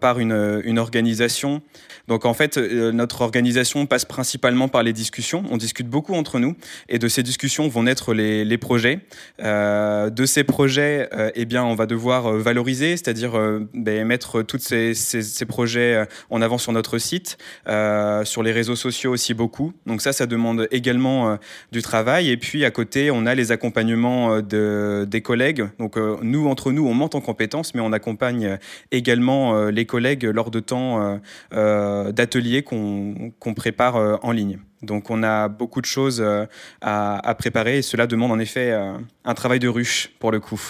par 0.00 0.18
une, 0.18 0.60
une 0.64 0.78
organisation. 0.78 1.62
Donc 2.06 2.24
en 2.24 2.34
fait, 2.34 2.56
notre 2.56 3.20
organisation 3.22 3.86
passe 3.86 4.04
principalement 4.04 4.68
par 4.68 4.82
les 4.82 4.92
discussions. 4.92 5.44
On 5.50 5.56
discute 5.56 5.88
beaucoup 5.88 6.14
entre 6.14 6.38
nous 6.38 6.56
et 6.88 6.98
de 6.98 7.08
ces 7.08 7.22
discussions 7.22 7.68
vont 7.68 7.82
naître 7.82 8.14
les, 8.14 8.44
les 8.44 8.58
projets. 8.58 9.00
Euh, 9.40 10.10
de 10.10 10.26
ces 10.26 10.44
projets, 10.44 11.08
euh, 11.12 11.30
eh 11.34 11.44
bien, 11.44 11.64
on 11.64 11.74
va 11.74 11.86
devoir 11.86 12.26
euh, 12.26 12.38
valoriser, 12.38 12.96
c'est-à-dire 12.96 13.32
ben, 13.74 14.06
mettre 14.06 14.27
tous 14.42 14.58
ces, 14.58 15.46
projets 15.46 16.06
en 16.30 16.42
avant 16.42 16.58
sur 16.58 16.72
notre 16.72 16.98
site, 16.98 17.38
sur 17.66 18.42
les 18.42 18.52
réseaux 18.52 18.76
sociaux 18.76 19.12
aussi 19.12 19.34
beaucoup. 19.34 19.72
Donc 19.86 20.02
ça, 20.02 20.12
ça 20.12 20.26
demande 20.26 20.68
également 20.70 21.38
du 21.72 21.82
travail. 21.82 22.30
Et 22.30 22.36
puis 22.36 22.64
à 22.64 22.70
côté, 22.70 23.10
on 23.10 23.26
a 23.26 23.34
les 23.34 23.52
accompagnements 23.52 24.40
de, 24.40 25.06
des 25.08 25.20
collègues. 25.20 25.64
Donc 25.78 25.96
nous, 25.96 26.48
entre 26.48 26.72
nous, 26.72 26.86
on 26.86 26.94
monte 26.94 27.14
en 27.14 27.20
compétences, 27.20 27.74
mais 27.74 27.80
on 27.80 27.92
accompagne 27.92 28.58
également 28.90 29.68
les 29.68 29.86
collègues 29.86 30.24
lors 30.24 30.50
de 30.50 30.60
temps 30.60 31.20
d'ateliers 31.50 32.62
qu'on 32.62 33.54
prépare 33.54 34.18
en 34.22 34.32
ligne. 34.32 34.58
Donc 34.82 35.10
on 35.10 35.22
a 35.22 35.48
beaucoup 35.48 35.80
de 35.80 35.86
choses 35.86 36.20
euh, 36.20 36.46
à, 36.80 37.34
préparer 37.36 37.78
et 37.78 37.82
cela 37.82 38.06
demande 38.06 38.30
en 38.30 38.38
effet 38.38 38.70
euh, 38.70 38.92
un 39.24 39.34
travail 39.34 39.58
de 39.58 39.68
ruche 39.68 40.10
pour 40.20 40.30
le 40.30 40.38
coup. 40.40 40.60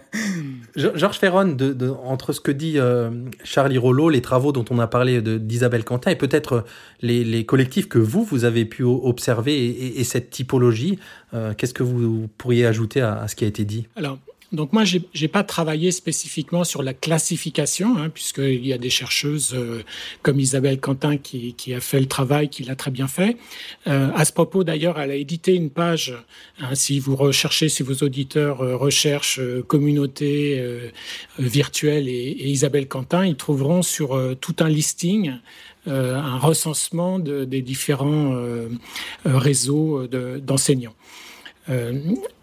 Georges 0.76 1.18
Ferron, 1.18 1.56
entre 2.04 2.32
ce 2.32 2.40
que 2.40 2.52
dit 2.52 2.78
euh, 2.78 3.10
Charlie 3.42 3.78
Rollo, 3.78 4.08
les 4.10 4.22
travaux 4.22 4.52
dont 4.52 4.64
on 4.70 4.78
a 4.78 4.86
parlé 4.86 5.20
d'Isabelle 5.20 5.84
Quentin 5.84 6.12
et 6.12 6.16
peut-être 6.16 6.64
les, 7.00 7.44
collectifs 7.44 7.88
que 7.88 7.98
vous, 7.98 8.22
vous 8.22 8.44
avez 8.44 8.64
pu 8.64 8.84
observer 8.84 9.98
et, 9.98 10.04
cette 10.04 10.30
typologie, 10.30 10.98
qu'est-ce 11.56 11.74
que 11.74 11.82
vous 11.82 12.28
pourriez 12.38 12.66
ajouter 12.66 13.00
à, 13.00 13.20
à, 13.20 13.28
ce 13.28 13.34
qui 13.34 13.44
a 13.44 13.48
été 13.48 13.64
dit? 13.64 13.88
Alors, 13.96 14.18
donc 14.52 14.72
moi, 14.74 14.84
j'ai 14.84 15.02
n'ai 15.20 15.28
pas 15.28 15.44
travaillé 15.44 15.92
spécifiquement 15.92 16.64
sur 16.64 16.82
la 16.82 16.92
classification, 16.92 17.96
hein, 17.96 18.10
puisqu'il 18.10 18.66
y 18.66 18.72
a 18.72 18.78
des 18.78 18.90
chercheuses 18.90 19.54
euh, 19.54 19.82
comme 20.22 20.38
Isabelle 20.38 20.78
Quentin 20.78 21.16
qui, 21.16 21.54
a 21.74 21.80
fait 21.80 22.00
le 22.00 22.06
travail, 22.06 22.50
qui 22.50 22.62
l'a 22.62 22.76
très 22.76 22.90
bien 22.90 23.08
fait. 23.08 23.38
Euh, 23.86 24.10
à 24.14 24.24
ce 24.26 24.32
propos, 24.32 24.62
d'ailleurs, 24.62 25.00
elle 25.00 25.10
a 25.10 25.14
édité 25.14 25.54
une 25.54 25.70
page. 25.70 26.14
Hein, 26.60 26.74
si 26.74 27.00
vous 27.00 27.16
recherchez, 27.16 27.70
si 27.70 27.82
vos 27.82 27.94
auditeurs 28.04 28.60
euh, 28.60 28.76
recherchent 28.76 29.40
communauté 29.66 30.62
virtuelle 31.38 32.08
et, 32.08 32.50
Isabelle 32.52 32.88
Quentin, 32.88 33.24
ils 33.24 33.36
trouveront 33.36 33.82
sur 33.82 34.20
tout 34.40 34.56
un 34.60 34.68
listing 34.68 35.32
un 35.86 36.38
recensement 36.38 37.18
de, 37.18 37.44
des 37.44 37.62
différents 37.62 38.36
réseaux 39.24 40.06
d'enseignants. 40.06 40.94
Euh, 41.68 41.92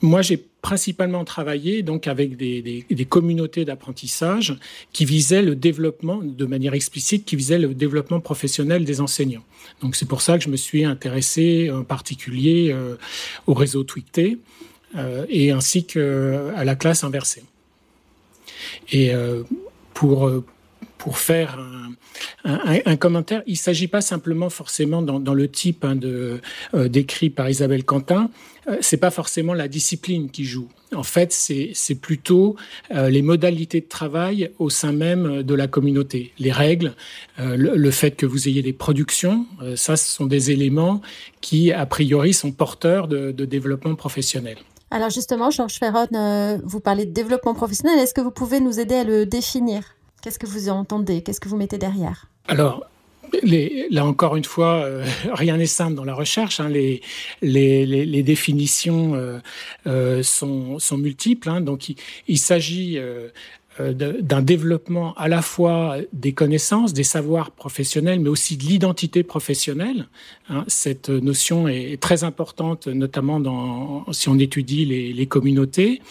moi, 0.02 0.22
j'ai 0.22 0.38
principalement 0.62 1.24
travaillé 1.24 1.84
donc 1.84 2.08
avec 2.08 2.36
des, 2.36 2.62
des, 2.90 3.06
communautés 3.06 3.66
d'apprentissage 3.66 4.58
qui 4.92 5.06
visaient 5.06 5.42
le 5.42 5.56
développement, 5.56 6.20
de 6.22 6.46
manière 6.46 6.74
explicite, 6.74 7.26
qui 7.26 7.36
visaient 7.36 7.60
le 7.60 7.74
développement 7.74 8.20
professionnel 8.20 8.84
des 8.84 9.00
enseignants. 9.00 9.44
Donc 9.82 9.96
c'est 9.96 10.08
pour 10.08 10.22
ça 10.22 10.38
que 10.38 10.44
je 10.44 10.50
me 10.50 10.58
suis 10.58 10.84
intéressé 10.84 11.72
en 11.72 11.84
particulier 11.84 12.72
euh, 12.72 12.96
au 13.48 13.54
réseau 13.54 13.84
Twicté 13.84 14.38
euh, 14.98 15.26
et 15.30 15.52
ainsi 15.52 15.86
qu'à 15.86 16.64
la 16.64 16.76
classe 16.76 17.04
inversée. 17.04 17.44
Et 18.92 19.14
euh, 19.14 19.44
pour 19.94 20.30
pour 21.00 21.18
faire 21.18 21.58
un, 22.44 22.96
commentaire, 22.98 23.42
il 23.48 23.54
ne 23.54 23.58
s'agit 23.58 23.88
pas 23.88 24.02
simplement 24.02 24.52
forcément 24.52 25.02
dans, 25.02 25.34
le 25.34 25.48
type 25.48 25.84
hein, 25.86 25.98
euh, 26.04 26.40
décrit 26.88 27.32
par 27.32 27.50
Isabelle 27.50 27.84
Quentin, 27.86 28.30
euh, 28.70 28.78
c'est 28.82 28.98
pas 28.98 29.12
forcément 29.12 29.54
la 29.54 29.68
discipline 29.68 30.30
qui 30.30 30.46
joue. 30.46 30.68
En 30.96 31.04
fait, 31.04 31.32
c'est 31.32 31.96
plutôt 31.96 32.56
euh, 32.92 33.10
les 33.10 33.22
modalités 33.22 33.82
de 33.82 33.88
travail 33.88 34.52
au 34.60 34.70
sein 34.70 34.92
même 34.92 35.44
de 35.44 35.54
la 35.54 35.68
communauté, 35.68 36.34
les 36.40 36.52
règles, 36.52 36.94
euh, 37.40 37.56
le, 37.58 37.92
fait 37.92 38.12
que 38.12 38.26
vous 38.26 38.48
ayez 38.48 38.62
des 38.62 38.74
productions, 38.74 39.46
ça, 39.76 39.98
ce 39.98 40.16
sont 40.16 40.26
des 40.26 40.52
éléments 40.52 41.02
qui, 41.42 41.72
a 41.72 41.86
priori, 41.86 42.34
sont 42.34 42.52
porteurs 42.52 43.08
de, 43.08 43.32
de 43.32 43.46
développement 43.46 43.96
professionnel. 43.96 44.58
Alors 44.92 45.12
justement, 45.12 45.52
Georges 45.52 45.78
Ferron, 45.78 46.60
vous 46.64 46.80
parlez 46.80 47.06
de 47.06 47.12
développement 47.12 47.54
professionnel. 47.54 48.00
Est-ce 48.00 48.14
que 48.14 48.22
vous 48.22 48.32
pouvez 48.32 48.60
nous 48.60 48.80
aider 48.80 48.96
à 48.96 49.04
le 49.04 49.26
définir? 49.28 49.84
Qu'est-ce 50.22 50.40
que 50.40 50.48
vous 50.48 50.70
entendez? 50.70 51.22
Qu'est-ce 51.22 51.40
que 51.40 51.50
vous 51.50 51.58
mettez 51.58 51.78
derrière? 51.78 52.28
Alors, 52.48 52.86
là 53.90 54.06
encore 54.06 54.36
une 54.36 54.46
fois, 54.46 54.84
euh, 54.84 55.06
rien 55.34 55.58
n'est 55.58 55.66
simple 55.66 55.96
dans 55.96 56.06
la 56.06 56.14
recherche. 56.14 56.60
Hein. 56.60 56.70
Les, 56.70 58.24
définitions 58.24 59.16
euh, 59.16 59.40
euh, 59.88 60.24
sont, 60.24 60.80
multiples. 60.98 61.50
Hein. 61.50 61.62
Donc, 61.62 61.94
il, 62.28 62.38
s'agit 62.38 62.98
euh, 62.98 63.30
euh, 63.80 63.94
d'un 63.94 64.42
développement 64.42 65.14
à 65.16 65.28
la 65.28 65.42
fois 65.42 65.98
des 66.14 66.34
connaissances, 66.34 66.94
des 66.94 67.04
savoirs 67.04 67.52
professionnels, 67.52 68.20
mais 68.20 68.30
aussi 68.30 68.58
de 68.58 68.64
l'identité 68.64 69.24
professionnelle. 69.24 70.08
Hein. 70.50 70.64
Cette 70.68 71.10
notion 71.10 71.68
est 71.68 72.02
très 72.02 72.24
importante, 72.24 72.88
notamment 72.88 74.06
si 74.12 74.30
on 74.30 74.38
étudie 74.38 74.86
les, 74.86 75.28
communautés, 75.28 76.02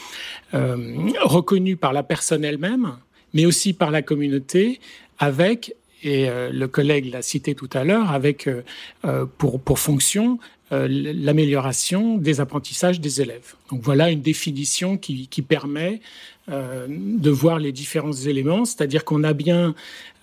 reconnue 0.52 1.76
par 1.76 1.92
la 1.92 2.02
personne 2.02 2.44
elle-même 2.44 2.96
mais 3.34 3.46
aussi 3.46 3.72
par 3.72 3.90
la 3.90 4.02
communauté, 4.02 4.80
avec, 5.18 5.74
et 6.02 6.28
euh, 6.28 6.50
le 6.52 6.68
collègue 6.68 7.12
l'a 7.12 7.22
cité 7.22 7.54
tout 7.54 7.70
à 7.72 7.84
l'heure, 7.84 8.12
avec 8.12 8.46
euh, 8.46 8.62
euh 9.04 9.26
pour, 9.38 9.60
pour 9.60 9.78
fonction 9.78 10.38
l'amélioration 10.70 12.18
des 12.18 12.42
apprentissages 12.42 13.00
des 13.00 13.22
élèves. 13.22 13.54
Donc 13.70 13.80
voilà 13.80 14.10
une 14.10 14.20
définition 14.20 14.98
qui, 14.98 15.26
qui 15.26 15.40
permet 15.40 16.02
de 16.46 17.30
voir 17.30 17.58
les 17.58 17.72
différents 17.72 18.12
éléments, 18.12 18.66
c'est-à-dire 18.66 19.06
qu'on 19.06 19.24
a 19.24 19.32
bien 19.32 19.74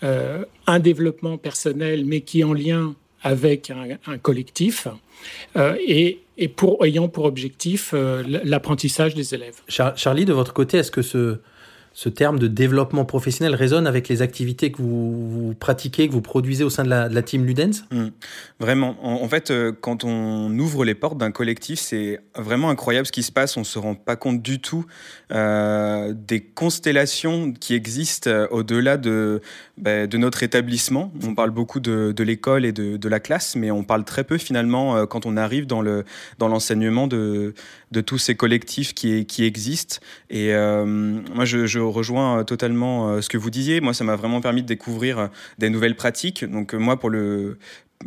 un 0.04 0.80
développement 0.80 1.40
personnel, 1.40 2.06
mais 2.06 2.22
qui 2.22 2.42
est 2.42 2.44
en 2.44 2.54
lien 2.54 2.94
avec 3.24 3.72
un, 3.72 3.98
un 4.06 4.20
collectif, 4.20 4.88
et, 5.58 6.20
et 6.38 6.48
pour, 6.48 6.86
ayant 6.86 7.08
pour 7.08 7.26
objectif 7.26 7.96
l'apprentissage 8.28 9.16
des 9.16 9.34
élèves. 9.34 9.62
Charlie, 9.68 10.26
de 10.26 10.34
votre 10.34 10.54
côté, 10.54 10.78
est-ce 10.78 10.92
que 10.92 11.02
ce, 11.02 11.40
ce 11.96 12.10
terme 12.10 12.40
de 12.40 12.48
développement 12.48 13.06
professionnel 13.06 13.56
résonne 13.56 13.88
avec 13.88 14.10
les 14.10 14.22
activités 14.22 14.70
que 14.70 14.82
vous, 14.82 15.56
pratiquez, 15.58 16.10
que 16.10 16.14
vous 16.14 16.22
produisez 16.22 16.66
au 16.66 16.70
sein 16.70 16.84
de 16.84 16.90
la, 16.90 17.22
team 17.22 17.46
Ludens? 17.46 17.86
Mmh. 17.90 18.08
Vraiment. 18.60 18.98
En, 19.02 19.28
fait, 19.30 19.50
euh, 19.50 19.72
quand 19.72 20.04
on 20.04 20.60
ouvre 20.60 20.84
les 20.84 20.94
portes 20.94 21.18
d'un 21.18 21.32
collectif, 21.32 21.80
c'est 21.80 22.20
vraiment 22.36 22.70
incroyable 22.70 23.08
ce 23.08 23.14
qui 23.14 23.24
se 23.24 23.32
passe. 23.32 23.56
On 23.56 23.64
se 23.64 23.80
rend 23.80 23.96
pas 23.96 24.18
compte 24.18 24.42
du 24.42 24.60
tout 24.60 24.86
euh, 25.32 26.14
des 26.14 26.42
constellations 26.42 27.54
qui 27.54 27.74
existent 27.76 28.30
euh, 28.30 28.48
au-delà 28.52 28.98
de, 28.98 29.40
bah, 29.78 30.06
de 30.06 30.18
notre 30.18 30.44
établissement. 30.44 31.14
On 31.24 31.34
parle 31.34 31.52
beaucoup 31.52 31.80
de, 31.80 32.12
de 32.14 32.24
l'école 32.26 32.66
et 32.66 32.74
de, 32.74 32.98
de, 32.98 33.10
la 33.10 33.22
classe, 33.22 33.56
mais 33.56 33.72
on 33.72 33.86
parle 33.86 34.04
très 34.04 34.26
peu 34.26 34.38
finalement 34.38 35.06
quand 35.06 35.26
on 35.26 35.38
arrive 35.38 35.66
dans 35.66 35.82
le 35.82 36.04
dans 36.40 36.50
l'enseignement 36.50 37.08
de, 37.08 37.54
de 37.92 38.02
tous 38.02 38.18
ces 38.18 38.36
collectifs 38.36 38.94
qui, 38.94 39.26
qui 39.26 39.46
existent. 39.46 39.98
Et 40.30 40.52
moi, 40.54 41.46
je 41.46 41.85
rejoins 41.92 42.44
totalement 42.44 43.10
euh, 43.10 43.22
ce 43.22 43.30
que 43.30 43.38
vous 43.38 43.50
disiez. 43.50 43.82
Moi, 43.82 43.94
ça 43.94 44.04
m'a 44.04 44.16
vraiment 44.16 44.42
permis 44.42 44.62
de 44.62 44.68
découvrir 44.68 45.20
euh, 45.20 45.28
des 45.58 45.70
nouvelles 45.70 45.96
pratiques. 45.96 46.46
Donc 46.46 46.74
moi, 46.74 47.00
pour 47.00 47.10
le 47.10 47.58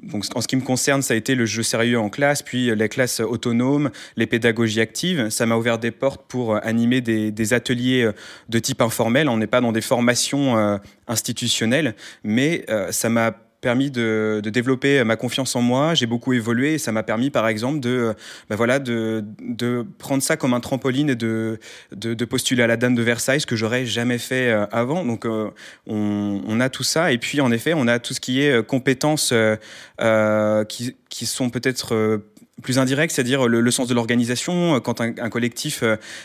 donc, 0.02 0.26
en 0.34 0.42
ce 0.42 0.46
qui 0.46 0.54
me 0.54 0.60
concerne, 0.60 1.00
ça 1.00 1.14
a 1.14 1.16
été 1.16 1.34
le 1.34 1.46
jeu 1.46 1.62
sérieux 1.62 1.98
en 1.98 2.10
classe, 2.10 2.42
puis 2.42 2.74
les 2.76 2.88
classes 2.90 3.20
autonomes, 3.20 3.90
les 4.16 4.26
pédagogies 4.26 4.82
actives. 4.82 5.30
Ça 5.30 5.46
m'a 5.46 5.56
ouvert 5.56 5.78
des 5.78 5.90
portes 5.90 6.26
pour 6.28 6.62
animer 6.62 7.00
des, 7.00 7.52
ateliers 7.54 8.10
de 8.50 8.58
type 8.58 8.82
informel. 8.82 9.30
On 9.30 9.38
n'est 9.38 9.46
pas 9.46 9.62
dans 9.62 9.72
des 9.72 9.80
formations 9.80 10.78
institutionnelles, 11.08 11.94
mais 12.22 12.66
ça 12.90 13.08
m'a 13.08 13.32
permis 13.60 13.90
de, 13.90 14.40
développer 14.44 15.02
ma 15.04 15.16
confiance 15.16 15.54
en 15.56 15.62
moi. 15.62 15.94
J'ai 15.94 16.06
beaucoup 16.06 16.32
évolué 16.32 16.74
et 16.74 16.78
ça 16.78 16.92
m'a 16.92 17.02
permis, 17.02 17.30
par 17.30 17.48
exemple, 17.48 17.80
de, 17.80 18.14
ben 18.48 18.56
voilà, 18.56 18.78
de, 18.78 19.24
de 19.40 19.84
prendre 19.98 20.22
ça 20.22 20.36
comme 20.36 20.54
un 20.54 20.60
trampoline 20.60 21.10
et 21.10 21.14
de, 21.16 21.58
de, 21.92 22.24
postuler 22.24 22.62
à 22.62 22.66
la 22.66 22.76
Dame 22.76 22.94
de 22.94 23.02
Versailles, 23.02 23.40
ce 23.40 23.46
que 23.46 23.56
j'aurais 23.56 23.86
jamais 23.86 24.18
fait 24.18 24.50
euh, 24.50 24.66
avant. 24.70 25.04
Donc, 25.04 25.26
euh, 25.26 25.50
on, 25.86 26.60
a 26.60 26.68
tout 26.68 26.82
ça. 26.82 27.12
Et 27.12 27.18
puis, 27.18 27.40
en 27.40 27.50
effet, 27.50 27.72
on 27.74 27.86
a 27.86 27.98
tout 27.98 28.14
ce 28.14 28.20
qui 28.20 28.42
est 28.42 28.50
euh, 28.50 28.62
compétences 28.62 29.32
euh, 29.32 30.64
qui, 30.64 30.96
qui 31.08 31.26
sont 31.26 31.50
peut-être 31.50 32.20
plus 32.62 32.78
indirect, 32.78 33.12
c'est-à-dire 33.12 33.46
le, 33.46 33.70
sens 33.70 33.88
de 33.88 33.94
l'organisation. 33.94 34.80
Quand 34.80 35.00
un, 35.00 35.12
collectif 35.12 35.82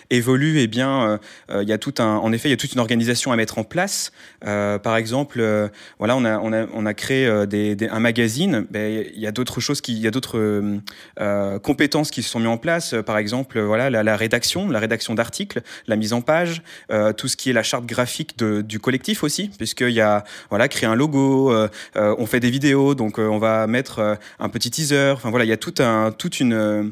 évolue, 0.09 0.59
eh 0.59 0.67
bien, 0.67 1.19
il 1.49 1.67
y 1.67 1.73
a 1.73 1.77
tout 1.77 1.95
un, 1.99 2.17
en 2.17 2.31
effet, 2.31 2.49
il 2.49 2.51
y 2.51 2.53
a 2.53 2.57
toute 2.57 2.73
une 2.73 2.79
organisation 2.79 3.31
à 3.31 3.35
mettre 3.35 3.57
en 3.57 3.63
place. 3.63 4.11
par 4.41 4.95
exemple, 4.95 5.43
voilà, 5.99 6.15
on 6.15 6.25
a, 6.25 6.39
on 6.39 6.53
a, 6.53 6.65
on 6.73 6.85
a 6.85 6.93
créé 6.93 7.27
un 7.27 7.99
magazine. 7.99 8.65
Ben, 8.71 9.05
il 9.13 9.19
y 9.19 9.27
a 9.27 9.31
d'autres 9.31 9.59
choses 9.59 9.81
qui, 9.81 9.93
il 9.93 9.99
y 9.99 10.07
a 10.07 10.11
d'autres 10.11 10.79
compétences 11.61 12.11
qui 12.11 12.23
se 12.23 12.29
sont 12.29 12.39
mises 12.39 12.47
en 12.47 12.57
place. 12.57 12.95
Par 13.05 13.17
exemple, 13.17 13.59
voilà, 13.59 13.89
la, 13.89 14.15
rédaction, 14.15 14.69
la 14.69 14.79
rédaction 14.79 15.13
d'articles, 15.13 15.61
la 15.87 15.95
mise 15.95 16.13
en 16.13 16.21
page, 16.21 16.61
tout 17.17 17.27
ce 17.27 17.37
qui 17.37 17.49
est 17.49 17.53
la 17.53 17.63
charte 17.63 17.85
graphique 17.85 18.37
du 18.37 18.79
collectif 18.79 19.23
aussi, 19.23 19.49
puisqu'il 19.57 19.89
y 19.89 20.01
a, 20.01 20.23
voilà, 20.49 20.67
créer 20.67 20.89
un 20.89 20.95
logo, 20.95 21.53
on 21.95 22.25
fait 22.25 22.39
des 22.39 22.49
vidéos, 22.49 22.95
donc 22.95 23.17
on 23.17 23.37
va 23.37 23.67
mettre 23.67 24.17
un 24.39 24.49
petit 24.49 24.71
teaser. 24.71 25.13
Enfin 25.15 25.29
voilà, 25.29 25.45
il 25.45 25.49
y 25.49 25.53
a 25.53 25.57
tout 25.57 25.75
un, 25.79 26.11
toute 26.23 26.39
une 26.39 26.53
euh, 26.53 26.83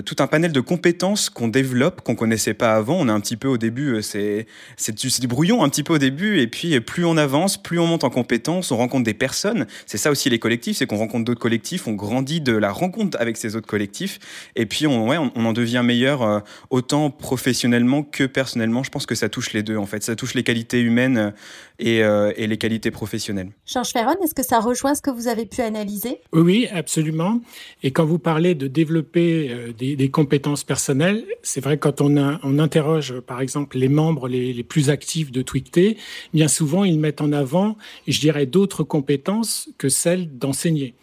tout 0.00 0.16
un 0.20 0.26
panel 0.26 0.52
de 0.52 0.60
compétences 0.60 1.28
qu'on 1.28 1.48
développe, 1.48 2.00
qu'on 2.00 2.14
connaissait 2.14 2.54
pas 2.54 2.74
avant. 2.74 2.96
On 2.98 3.08
est 3.08 3.12
un 3.12 3.20
petit 3.20 3.36
peu 3.36 3.48
au 3.48 3.58
début, 3.58 3.96
euh, 3.96 4.02
c'est 4.02 4.46
c'est 4.76 4.94
du, 4.94 5.26
brouillon 5.26 5.62
un 5.62 5.68
petit 5.68 5.82
peu 5.82 5.94
au 5.94 5.98
début, 5.98 6.40
et 6.40 6.46
puis 6.46 6.80
plus 6.80 7.04
on 7.04 7.16
avance, 7.18 7.62
plus 7.62 7.78
on 7.78 7.86
monte 7.86 8.04
en 8.04 8.10
compétences, 8.10 8.70
on 8.70 8.76
rencontre 8.78 9.04
des 9.04 9.14
personnes. 9.14 9.66
C'est 9.86 9.98
ça 9.98 10.10
aussi 10.10 10.30
les 10.30 10.38
collectifs, 10.38 10.78
c'est 10.78 10.86
qu'on 10.86 10.96
rencontre 10.96 11.24
d'autres 11.24 11.40
collectifs, 11.40 11.86
on 11.86 11.92
grandit 11.92 12.40
de 12.40 12.52
la 12.52 12.72
rencontre 12.72 13.18
avec 13.20 13.36
ces 13.36 13.54
autres 13.54 13.66
collectifs, 13.66 14.18
et 14.56 14.64
puis 14.64 14.86
on, 14.86 15.08
ouais, 15.08 15.18
on, 15.18 15.44
en 15.44 15.52
devient 15.52 15.82
meilleur 15.84 16.22
euh, 16.22 16.40
autant 16.70 17.10
professionnellement 17.10 18.02
que 18.02 18.24
personnellement. 18.24 18.82
Je 18.82 18.90
pense 18.90 19.04
que 19.04 19.14
ça 19.14 19.28
touche 19.28 19.52
les 19.52 19.62
deux 19.62 19.76
en 19.76 19.86
fait, 19.86 20.02
ça 20.02 20.16
touche 20.16 20.34
les 20.34 20.42
qualités 20.42 20.80
humaines 20.80 21.34
et, 21.78 21.98
et 21.98 22.46
les 22.46 22.58
qualités 22.58 22.90
professionnelles. 22.90 23.50
Georges 23.66 23.90
Ferron, 23.90 24.14
est-ce 24.22 24.34
que 24.34 24.44
ça 24.44 24.60
rejoint 24.60 24.94
ce 24.94 25.02
que 25.02 25.10
vous 25.10 25.28
avez 25.28 25.46
pu 25.46 25.60
analyser? 25.60 26.20
Oui, 26.32 26.68
absolument. 26.72 27.40
Et 27.82 27.90
quand 27.90 28.04
vous 28.04 28.18
parlez 28.18 28.54
de 28.54 28.68
développer 28.68 29.72
des, 29.82 30.10
compétences 30.10 30.64
personnelles. 30.64 31.24
C'est 31.42 31.60
vrai 31.60 31.78
quand 31.78 32.00
on, 32.00 32.16
interroge, 32.58 33.20
par 33.20 33.40
exemple, 33.40 33.78
les 33.78 33.88
membres 33.88 34.28
les, 34.28 34.62
plus 34.62 34.90
actifs 34.90 35.32
de 35.32 35.42
Twicté, 35.42 35.96
bien 36.32 36.48
souvent 36.48 36.84
ils 36.84 36.98
mettent 36.98 37.20
en 37.20 37.32
avant, 37.32 37.76
je 38.06 38.20
dirais, 38.20 38.46
d'autres 38.46 38.84
compétences 38.84 39.68
que 39.78 39.88
celles 39.88 40.38
d'enseigner. 40.38 40.94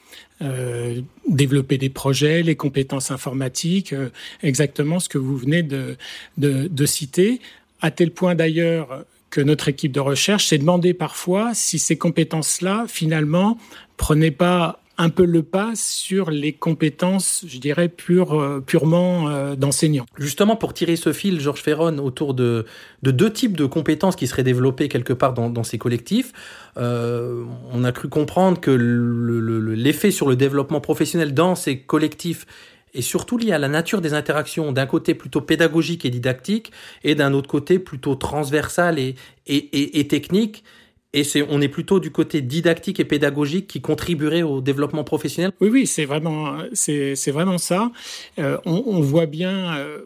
Euh, 0.41 1.01
développer 1.27 1.77
des 1.77 1.89
projets, 1.89 2.41
les 2.41 2.55
compétences 2.55 3.11
informatiques, 3.11 3.91
euh, 3.91 4.09
exactement 4.41 4.99
ce 4.99 5.09
que 5.09 5.17
vous 5.17 5.35
venez 5.35 5.63
de, 5.63 5.97
de, 6.37 6.67
de 6.67 6.85
citer, 6.85 7.41
à 7.81 7.91
tel 7.91 8.11
point 8.11 8.35
d'ailleurs 8.35 9.05
que 9.29 9.41
notre 9.41 9.67
équipe 9.67 9.91
de 9.91 9.99
recherche 9.99 10.47
s'est 10.47 10.57
demandé 10.57 10.93
parfois 10.93 11.53
si 11.53 11.77
ces 11.77 11.97
compétences-là, 11.97 12.85
finalement, 12.87 13.57
prenaient 13.97 14.31
pas 14.31 14.81
un 14.99 15.09
peu 15.09 15.23
le 15.23 15.43
pas 15.43 15.71
sur 15.75 16.29
les 16.29 16.51
compétences, 16.51 17.45
je 17.47 17.57
dirais, 17.57 17.89
euh, 18.09 18.59
purement 18.59 19.29
euh, 19.29 19.55
d'enseignant. 19.55 20.05
Justement, 20.17 20.57
pour 20.57 20.73
tirer 20.73 20.97
ce 20.97 21.13
fil, 21.13 21.39
Georges 21.39 21.61
Ferron, 21.61 21.99
autour 21.99 22.33
de, 22.33 22.65
de, 23.01 23.11
deux 23.11 23.31
types 23.31 23.55
de 23.55 23.65
compétences 23.65 24.17
qui 24.17 24.27
seraient 24.27 24.43
développées 24.43 24.89
quelque 24.89 25.13
part 25.13 25.33
dans, 25.33 25.63
ces 25.63 25.77
collectifs, 25.77 26.33
euh, 26.75 27.45
on 27.71 27.85
a 27.85 27.93
cru 27.93 28.09
comprendre 28.09 28.59
que 28.59 28.71
l'effet 28.71 30.11
sur 30.11 30.27
le 30.27 30.35
développement 30.35 30.81
professionnel 30.81 31.33
dans 31.33 31.55
ces 31.55 31.79
collectifs 31.79 32.45
est 32.93 33.01
surtout 33.01 33.37
lié 33.37 33.53
à 33.53 33.59
la 33.59 33.69
nature 33.69 34.01
des 34.01 34.13
interactions, 34.13 34.73
d'un 34.73 34.85
côté 34.85 35.13
plutôt 35.13 35.39
pédagogique 35.39 36.03
et 36.03 36.09
didactique, 36.09 36.73
et 37.05 37.15
d'un 37.15 37.33
autre 37.33 37.47
côté 37.47 37.79
plutôt 37.79 38.15
transversal 38.15 38.99
et, 38.99 39.15
et, 39.47 39.55
et, 39.55 39.99
et 40.01 40.07
technique 40.07 40.65
et 41.13 41.23
c'est, 41.23 41.41
on 41.49 41.59
est 41.61 41.69
plutôt 41.69 41.99
du 41.99 42.11
côté 42.11 42.41
didactique 42.41 42.99
et 42.99 43.05
pédagogique 43.05 43.67
qui 43.67 43.81
contribuerait 43.81 44.43
au 44.43 44.61
développement 44.61 45.03
professionnel? 45.03 45.51
Oui, 45.59 45.69
oui, 45.69 45.87
c'est 45.87 46.05
vraiment, 46.05 46.57
c'est, 46.73 47.31
vraiment 47.31 47.57
ça. 47.57 47.91
Euh, 48.37 48.57
on, 48.65 48.83
on, 48.85 48.99
voit 48.99 49.25
bien 49.25 49.75
euh, 49.77 50.05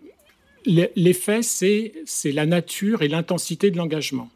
l'effet, 0.66 1.42
c'est, 1.42 1.94
c'est 2.06 2.32
la 2.32 2.46
nature 2.46 3.02
et 3.02 3.10
l'intensité 3.10 3.70
de 3.70 3.78
l'engagement. 3.78 4.30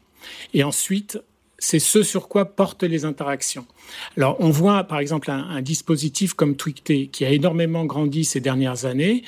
Et 0.52 0.62
ensuite, 0.62 1.18
c'est 1.58 1.80
ce 1.80 2.02
sur 2.02 2.28
quoi 2.28 2.44
portent 2.44 2.84
les 2.84 3.04
interactions. 3.04 3.66
Alors, 4.16 4.36
on 4.38 4.50
voit 4.50 4.84
par 4.84 5.00
exemple 5.00 5.30
un, 5.30 5.60
dispositif 5.60 6.34
comme 6.34 6.56
Twicté 6.56 7.08
qui 7.08 7.24
a 7.24 7.30
énormément 7.30 7.84
grandi 7.84 8.24
ces 8.24 8.40
dernières 8.40 8.84
années. 8.84 9.22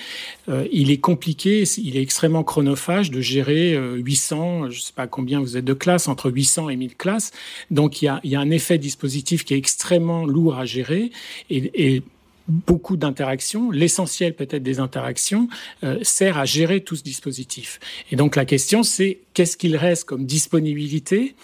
Euh, 0.49 0.67
il 0.71 0.91
est 0.91 0.99
compliqué, 0.99 1.65
il 1.79 1.97
est 1.97 2.03
extrêmement 2.03 2.45
chronophage 2.45 3.11
de 3.11 3.21
gérer 3.21 3.77
800, 3.77 4.65
euh, 4.65 4.71
je 4.71 4.77
ne 4.77 4.81
sais 4.81 4.93
pas 4.95 5.07
combien 5.07 5.41
vous 5.41 5.57
êtes 5.57 5.65
de 5.65 5.75
classes, 5.75 6.07
entre 6.07 6.31
800 6.31 6.69
et 6.69 6.77
1000 6.77 6.97
classes. 6.97 7.33
Donc, 7.71 8.03
il 8.03 8.05
y 8.25 8.37
a, 8.37 8.41
un 8.41 8.51
effet 8.51 8.79
dispositif 8.79 9.45
qui 9.45 9.55
est 9.55 9.59
extrêmement 9.59 10.25
lourd 10.25 10.57
à 10.57 10.65
gérer 10.65 11.11
et, 11.51 11.97
et 11.97 12.03
beaucoup 12.51 12.97
d'interactions, 12.97 13.71
l'essentiel 13.71 14.35
peut-être 14.35 14.63
des 14.63 14.81
interactions, 14.81 15.49
euh, 15.85 15.99
sert 16.03 16.37
à 16.39 16.45
gérer 16.45 16.83
tout 16.83 16.97
ce 16.97 17.03
dispositif. 17.03 17.79
Et 18.11 18.17
donc 18.17 18.37
la 18.37 18.45
question, 18.45 18.83
c'est 18.83 19.21
qu'est-ce 19.35 19.57
qu'il 19.57 19.77
reste 19.77 20.05
comme 20.05 20.27
disponibilité 20.27 21.35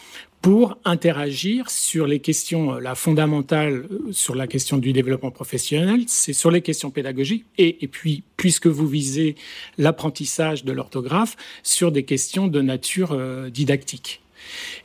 pour 0.43 0.79
interagir 0.85 1.71
sur 1.71 2.07
les 2.07 2.21
questions, 2.21 2.75
euh, 2.75 2.81
la 2.81 2.95
fondamentale 2.95 3.87
euh, 3.91 4.13
sur 4.13 4.35
la 4.35 4.47
question 4.47 4.79
du 4.79 4.93
développement 4.93 5.31
professionnel, 5.31 6.05
c'est 6.07 6.33
sur 6.33 6.51
les 6.51 6.63
questions 6.63 6.91
pédagogiques 6.91 7.45
et, 7.59 7.89
puis, 7.89 8.23
puisque 8.37 8.67
vous 8.67 8.87
visez 8.87 9.35
l'apprentissage 9.79 10.65
de 10.65 10.73
l'orthographe, 10.73 11.37
sur 11.63 11.91
des 11.91 12.05
questions 12.05 12.49
de 12.49 12.61
nature 12.61 13.13
euh, 13.13 13.51
didactique. 13.51 14.23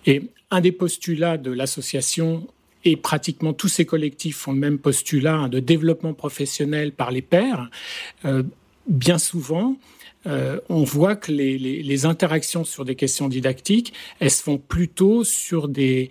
Et 0.06 0.24
un 0.50 0.62
des 0.62 0.72
postulats 0.72 1.38
de 1.38 1.52
l'association 1.52 2.48
et 2.84 2.96
pratiquement 2.96 3.54
tous 3.54 3.68
ces 3.68 3.86
collectifs 3.86 4.38
font 4.38 4.54
le 4.54 4.60
même 4.60 4.80
postulat 4.80 5.36
hein, 5.36 5.50
de 5.50 5.60
développement 5.60 6.16
professionnel 6.16 6.92
par 6.92 7.12
les 7.12 7.22
pairs. 7.22 7.70
Bien 8.88 9.20
souvent, 9.20 9.78
euh, 10.28 10.60
on 10.70 10.84
voit 10.84 11.16
que 11.16 11.32
les, 11.32 12.06
interactions 12.06 12.64
sur 12.64 12.86
des 12.86 12.96
questions 12.96 13.28
didactiques, 13.28 13.94
elles 14.20 14.32
se 14.32 14.42
font 14.42 14.58
plutôt 14.58 15.24
sur 15.24 15.68
des, 15.68 16.10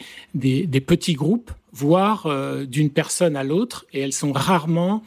petits 0.87 1.15
groupes, 1.15 1.51
voire 1.73 2.27
euh, 2.27 2.65
d'une 2.65 2.91
personne 2.91 3.37
à 3.37 3.45
l'autre, 3.45 3.87
et 3.93 4.01
elles 4.01 4.13
sont 4.13 4.33
rarement 4.33 5.03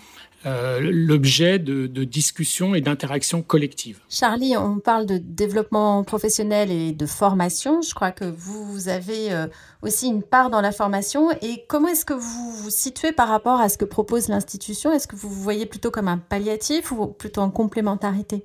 euh, 0.46 0.80
l'objet 0.82 1.58
de, 1.58 1.88
discussions 2.04 2.76
et 2.76 2.82
d'interactions 2.82 3.42
collectives. 3.42 4.00
Charlie, 4.10 4.58
on 4.58 4.80
parle 4.80 5.06
de 5.06 5.18
développement 5.18 6.04
professionnel 6.04 6.70
et 6.70 6.92
de 6.92 7.06
formation. 7.06 7.82
Je 7.82 7.94
crois 7.94 8.12
que 8.12 8.26
vous 8.26 8.90
avez 8.90 9.30
aussi 9.82 10.08
une 10.08 10.24
part 10.24 10.50
dans 10.50 10.60
la 10.60 10.74
formation. 10.74 11.32
Et 11.42 11.64
comment 11.70 11.88
est-ce 11.88 12.04
que 12.04 12.14
vous 12.14 12.52
vous 12.52 12.70
situez 12.70 13.14
par 13.14 13.30
rapport 13.30 13.62
à 13.62 13.70
ce 13.70 13.78
que 13.78 13.86
propose 13.86 14.28
l'institution? 14.28 14.92
Est-ce 14.92 15.08
que 15.08 15.16
vous 15.16 15.30
vous 15.30 15.42
voyez 15.42 15.66
plutôt 15.66 15.92
comme 15.92 16.10
un 16.10 16.18
palliatif 16.18 16.92
ou 16.92 17.08
plutôt 17.08 17.42
en 17.42 17.50
complémentarité? 17.50 18.44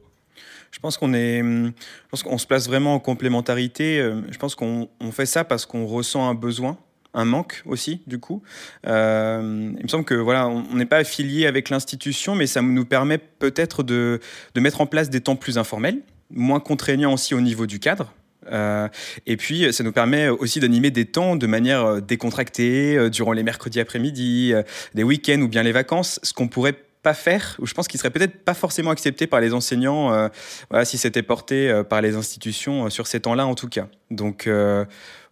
Je 0.70 0.78
pense 0.80 0.96
qu'on 0.96 1.14
est, 1.14 1.40
je 1.40 1.72
pense 2.10 2.22
qu'on 2.22 2.38
se 2.38 2.46
place 2.46 2.66
vraiment 2.66 2.94
en 2.94 3.00
complémentarité. 3.00 3.98
Euh, 3.98 4.20
je 4.30 4.38
pense 4.38 4.54
qu'on 4.54 4.88
fait 5.12 5.26
ça 5.26 5.44
parce 5.44 5.66
qu'on 5.66 5.86
ressent 5.86 6.28
un 6.28 6.34
besoin, 6.34 6.78
un 7.14 7.24
manque 7.24 7.62
aussi, 7.66 8.02
du 8.06 8.18
coup. 8.18 8.42
Euh, 8.86 9.72
il 9.76 9.82
me 9.82 9.88
semble 9.88 10.04
que 10.04 10.14
voilà, 10.14 10.48
on 10.48 10.74
n'est 10.74 10.86
pas 10.86 10.98
affilié 10.98 11.46
avec 11.46 11.70
l'institution, 11.70 12.34
mais 12.34 12.46
ça 12.46 12.62
nous 12.62 12.84
permet 12.84 13.18
peut-être 13.18 13.82
de, 13.82 14.20
de 14.54 14.60
mettre 14.60 14.80
en 14.80 14.86
place 14.86 15.10
des 15.10 15.20
temps 15.20 15.36
plus 15.36 15.58
informels, 15.58 16.00
moins 16.30 16.60
contraignants 16.60 17.14
aussi 17.14 17.34
au 17.34 17.40
niveau 17.40 17.66
du 17.66 17.78
cadre. 17.80 18.12
Euh, 18.50 18.88
et 19.26 19.36
puis, 19.36 19.70
ça 19.74 19.84
nous 19.84 19.92
permet 19.92 20.28
aussi 20.28 20.58
d'animer 20.58 20.90
des 20.90 21.04
temps 21.04 21.36
de 21.36 21.46
manière 21.46 22.00
décontractée 22.00 23.10
durant 23.10 23.32
les 23.32 23.42
mercredis 23.42 23.80
après-midi, 23.80 24.54
des 24.94 25.02
week-ends 25.02 25.40
ou 25.40 25.48
bien 25.48 25.62
les 25.62 25.72
vacances, 25.72 26.18
ce 26.22 26.32
qu'on 26.32 26.48
pourrait 26.48 26.76
faire, 27.14 27.56
ou 27.58 27.66
je 27.66 27.74
pense 27.74 27.88
qu'il 27.88 27.98
serait 27.98 28.10
peut-être 28.10 28.44
pas 28.44 28.54
forcément 28.54 28.90
accepté 28.90 29.26
par 29.26 29.40
les 29.40 29.54
enseignants, 29.54 30.12
euh, 30.12 30.28
voilà, 30.70 30.84
si 30.84 30.98
c'était 30.98 31.22
porté 31.22 31.70
euh, 31.70 31.82
par 31.82 32.02
les 32.02 32.16
institutions 32.16 32.86
euh, 32.86 32.90
sur 32.90 33.06
ces 33.06 33.20
temps-là 33.20 33.46
en 33.46 33.54
tout 33.54 33.68
cas. 33.68 33.88
Donc 34.10 34.48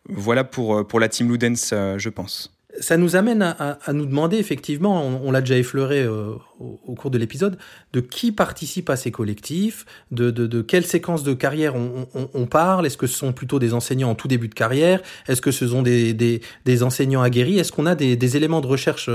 voilà 0.09 0.45
pour, 0.45 0.87
pour 0.87 1.01
la 1.01 1.09
Team 1.09 1.29
Ludens, 1.31 1.73
je 1.97 2.09
pense. 2.09 2.56
Ça 2.81 2.97
nous 2.97 3.17
amène 3.17 3.43
à, 3.43 3.93
nous 3.93 4.07
demander 4.07 4.37
effectivement, 4.37 5.03
on, 5.03 5.31
l'a 5.31 5.41
déjà 5.41 5.57
effleuré 5.57 6.07
au, 6.07 6.41
au, 6.59 6.95
cours 6.95 7.11
de 7.11 7.19
l'épisode, 7.19 7.59
de 7.93 8.01
qui 8.01 8.33
participe 8.33 8.91
à 8.91 8.97
ces 8.97 9.11
collectifs, 9.11 9.87
de, 10.11 10.31
de, 10.31 10.47
de 10.47 10.63
quelle 10.63 10.85
séquence 10.85 11.23
de 11.23 11.35
carrière 11.35 11.75
on, 11.77 12.47
parle, 12.47 12.87
est-ce 12.87 12.97
que 12.97 13.07
ce 13.07 13.17
sont 13.17 13.33
plutôt 13.33 13.59
des 13.59 13.75
enseignants 13.75 14.11
en 14.11 14.15
tout 14.15 14.29
début 14.29 14.49
de 14.49 14.55
carrière, 14.55 15.01
est-ce 15.29 15.41
que 15.41 15.51
ce 15.51 15.69
sont 15.69 15.83
des, 15.83 16.41
enseignants 16.83 17.23
aguerris, 17.23 17.59
est-ce 17.59 17.73
qu'on 17.73 17.87
a 17.87 17.95
des, 17.95 18.37
éléments 18.37 18.61
de 18.61 18.67
recherche 18.67 19.09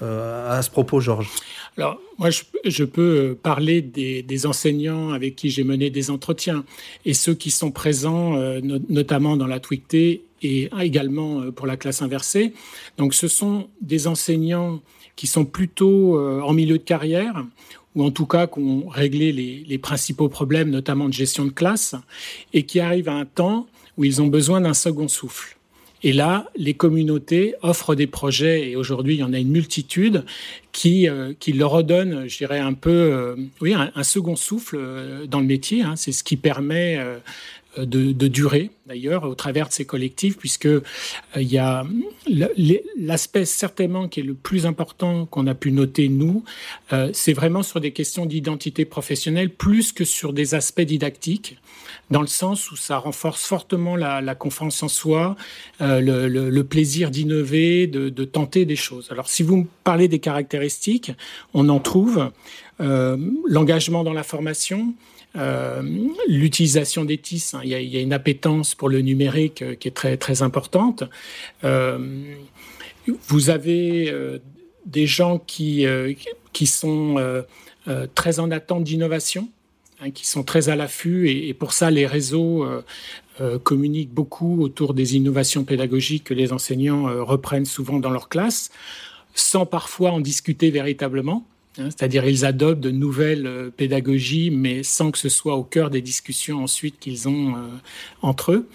à 0.00 0.62
ce 0.62 0.70
propos, 0.70 1.00
Georges? 1.00 1.30
Alors, 1.78 2.00
moi, 2.18 2.30
je, 2.64 2.84
peux 2.84 3.38
parler 3.40 3.82
des, 3.82 4.46
enseignants 4.46 5.10
avec 5.10 5.36
qui 5.36 5.48
j'ai 5.48 5.62
mené 5.62 5.90
des 5.90 6.10
entretiens 6.10 6.64
et 7.04 7.14
ceux 7.14 7.34
qui 7.34 7.52
sont 7.52 7.70
présents, 7.70 8.36
euh, 8.36 8.60
notamment 8.88 9.36
dans 9.36 9.46
la 9.46 9.60
Twicté 9.60 10.24
et 10.42 10.70
également 10.80 11.40
euh, 11.40 11.50
pour 11.50 11.66
la 11.66 11.76
classe 11.76 12.02
inversée. 12.02 12.54
Donc, 12.96 13.14
ce 13.14 13.28
sont 13.28 13.68
des 13.80 14.06
enseignants 14.06 14.80
qui 15.16 15.26
sont 15.26 15.44
plutôt 15.44 16.18
euh, 16.18 16.40
en 16.40 16.52
milieu 16.52 16.78
de 16.78 16.82
carrière 16.82 17.44
ou 17.94 18.04
en 18.04 18.10
tout 18.10 18.26
cas 18.26 18.46
qui 18.46 18.60
ont 18.60 18.86
réglé 18.88 19.32
les, 19.32 19.78
principaux 19.78 20.28
problèmes, 20.28 20.70
notamment 20.70 21.08
de 21.08 21.12
gestion 21.12 21.44
de 21.44 21.50
classe, 21.50 21.96
et 22.52 22.64
qui 22.64 22.78
arrivent 22.78 23.08
à 23.08 23.14
un 23.14 23.24
temps 23.24 23.66
où 23.96 24.04
ils 24.04 24.22
ont 24.22 24.28
besoin 24.28 24.60
d'un 24.60 24.74
second 24.74 25.08
souffle. 25.08 25.56
Et 26.04 26.12
là, 26.12 26.48
les 26.54 26.74
communautés 26.74 27.54
offrent 27.62 27.96
des 27.96 28.06
projets, 28.06 28.70
et 28.70 28.76
aujourd'hui, 28.76 29.14
il 29.14 29.20
y 29.20 29.24
en 29.24 29.32
a 29.32 29.38
une 29.38 29.50
multitude, 29.50 30.24
qui, 30.70 31.08
euh, 31.08 31.32
leur 31.52 31.70
redonnent, 31.70 32.28
je 32.28 32.38
dirais, 32.38 32.60
un 32.60 32.74
peu, 32.74 33.34
oui, 33.60 33.74
un, 33.74 34.02
second 34.04 34.36
souffle 34.36 34.78
dans 35.26 35.40
le 35.40 35.46
métier. 35.46 35.82
Hein. 35.82 35.96
C'est 35.96 36.12
ce 36.12 36.22
qui 36.22 36.36
permet 36.36 37.00
de, 37.84 38.12
de, 38.12 38.28
durer, 38.28 38.70
d'ailleurs, 38.86 39.24
au 39.24 39.34
travers 39.34 39.68
de 39.68 39.72
ces 39.72 39.84
collectifs, 39.84 40.36
puisque 40.36 40.68
il 41.36 41.42
y 41.42 41.58
a 41.58 41.84
l'aspect 42.96 43.44
certainement 43.44 44.08
qui 44.08 44.20
est 44.20 44.24
le 44.24 44.34
plus 44.34 44.66
important 44.66 45.26
qu'on 45.26 45.46
a 45.46 45.54
pu 45.54 45.72
noter, 45.72 46.08
nous, 46.08 46.44
c'est 47.12 47.32
vraiment 47.32 47.62
sur 47.62 47.80
des 47.80 47.92
questions 47.92 48.26
d'identité 48.26 48.84
professionnelle, 48.84 49.50
plus 49.50 49.92
que 49.92 50.04
sur 50.04 50.32
des 50.32 50.54
aspects 50.54 50.80
didactiques 50.80 51.58
dans 52.10 52.20
le 52.20 52.26
sens 52.26 52.70
où 52.70 52.76
ça 52.76 52.98
renforce 52.98 53.44
fortement 53.44 53.96
la, 53.96 54.34
confiance 54.34 54.82
en 54.82 54.88
soi, 54.88 55.36
euh, 55.80 56.00
le, 56.00 56.64
plaisir 56.64 57.10
d'innover, 57.10 57.86
de, 57.86 58.08
de, 58.08 58.24
tenter 58.24 58.64
des 58.64 58.76
choses. 58.76 59.08
Alors 59.10 59.28
si 59.28 59.42
vous 59.42 59.58
me 59.58 59.66
parlez 59.84 60.08
des 60.08 60.18
caractéristiques, 60.18 61.12
on 61.54 61.68
en 61.68 61.80
trouve 61.80 62.30
euh, 62.80 63.16
l'engagement 63.46 64.04
dans 64.04 64.12
la 64.12 64.22
formation, 64.22 64.94
euh, 64.94 65.17
l'utilisation 66.28 67.04
des 67.04 67.18
TIS. 67.18 67.50
Hein. 67.54 67.60
Il, 67.62 67.70
y 67.70 67.74
a, 67.74 67.80
il, 67.80 67.88
y 67.88 67.96
a, 67.96 68.00
une 68.00 68.12
appétence 68.12 68.74
pour 68.74 68.88
le 68.88 69.00
numérique 69.00 69.62
euh, 69.62 69.74
qui 69.74 69.88
est 69.88 69.92
très 69.92 70.16
très 70.16 70.42
importante. 70.42 71.04
Euh, 71.64 72.34
vous 73.28 73.50
avez 73.50 74.10
euh, 74.10 74.38
des 74.86 75.06
gens 75.06 75.38
qui 75.38 75.86
qui 76.52 76.66
sont 76.66 77.44
très 78.14 78.40
en 78.40 78.50
attente 78.50 78.84
d'innovation. 78.84 79.48
Hein, 80.00 80.12
qui 80.12 80.28
sont 80.28 80.44
très 80.44 80.68
à 80.68 80.76
l'affût 80.76 81.28
et, 81.28 81.52
pour 81.54 81.72
ça 81.72 81.90
les 81.90 82.06
réseaux 82.06 82.62
euh, 82.62 82.84
euh, 83.40 83.58
communiquent 83.58 84.14
beaucoup 84.14 84.62
autour 84.62 84.94
des 84.94 85.16
innovations 85.16 85.64
pédagogiques 85.64 86.22
que 86.22 86.34
les 86.34 86.52
enseignants 86.52 87.08
euh, 87.08 87.24
reprennent 87.24 87.64
souvent 87.64 87.98
dans 87.98 88.10
leur 88.10 88.28
classe, 88.28 88.70
sans 89.34 89.66
parfois 89.66 90.12
en 90.12 90.20
discuter 90.20 90.70
véritablement. 90.70 91.44
Hein, 91.78 91.90
C'est-à-dire 91.90 92.26
ils 92.26 92.44
adoptent 92.44 92.80
de 92.80 92.90
nouvelles 92.90 93.46
euh, 93.46 93.70
pédagogies, 93.70 94.50
mais 94.50 94.82
sans 94.82 95.10
que 95.10 95.18
ce 95.18 95.28
soit 95.28 95.54
au 95.54 95.64
cœur 95.64 95.90
des 95.90 96.02
discussions 96.02 96.62
ensuite 96.62 96.98
qu'ils 96.98 97.28
ont 97.28 97.54
euh, 97.54 97.60
entre 98.22 98.52
eux. 98.52 98.68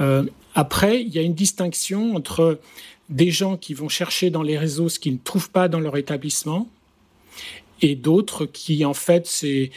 Euh, 0.00 0.24
après, 0.54 1.02
il 1.02 1.08
y 1.08 1.18
a 1.18 1.22
une 1.22 1.34
distinction 1.34 2.14
entre 2.14 2.58
des 3.08 3.30
gens 3.30 3.56
qui 3.56 3.74
vont 3.74 3.88
chercher 3.88 4.30
dans 4.30 4.42
les 4.42 4.56
réseaux 4.56 4.88
ce 4.88 4.98
qu'ils 4.98 5.14
ne 5.14 5.18
trouvent 5.22 5.50
pas 5.50 5.68
dans 5.68 5.80
leur 5.80 5.96
établissement 5.96 6.68
et 7.82 7.94
d'autres 7.94 8.44
qui, 8.44 8.84
en 8.84 8.92
fait, 8.92 9.26
c'est, 9.26 9.70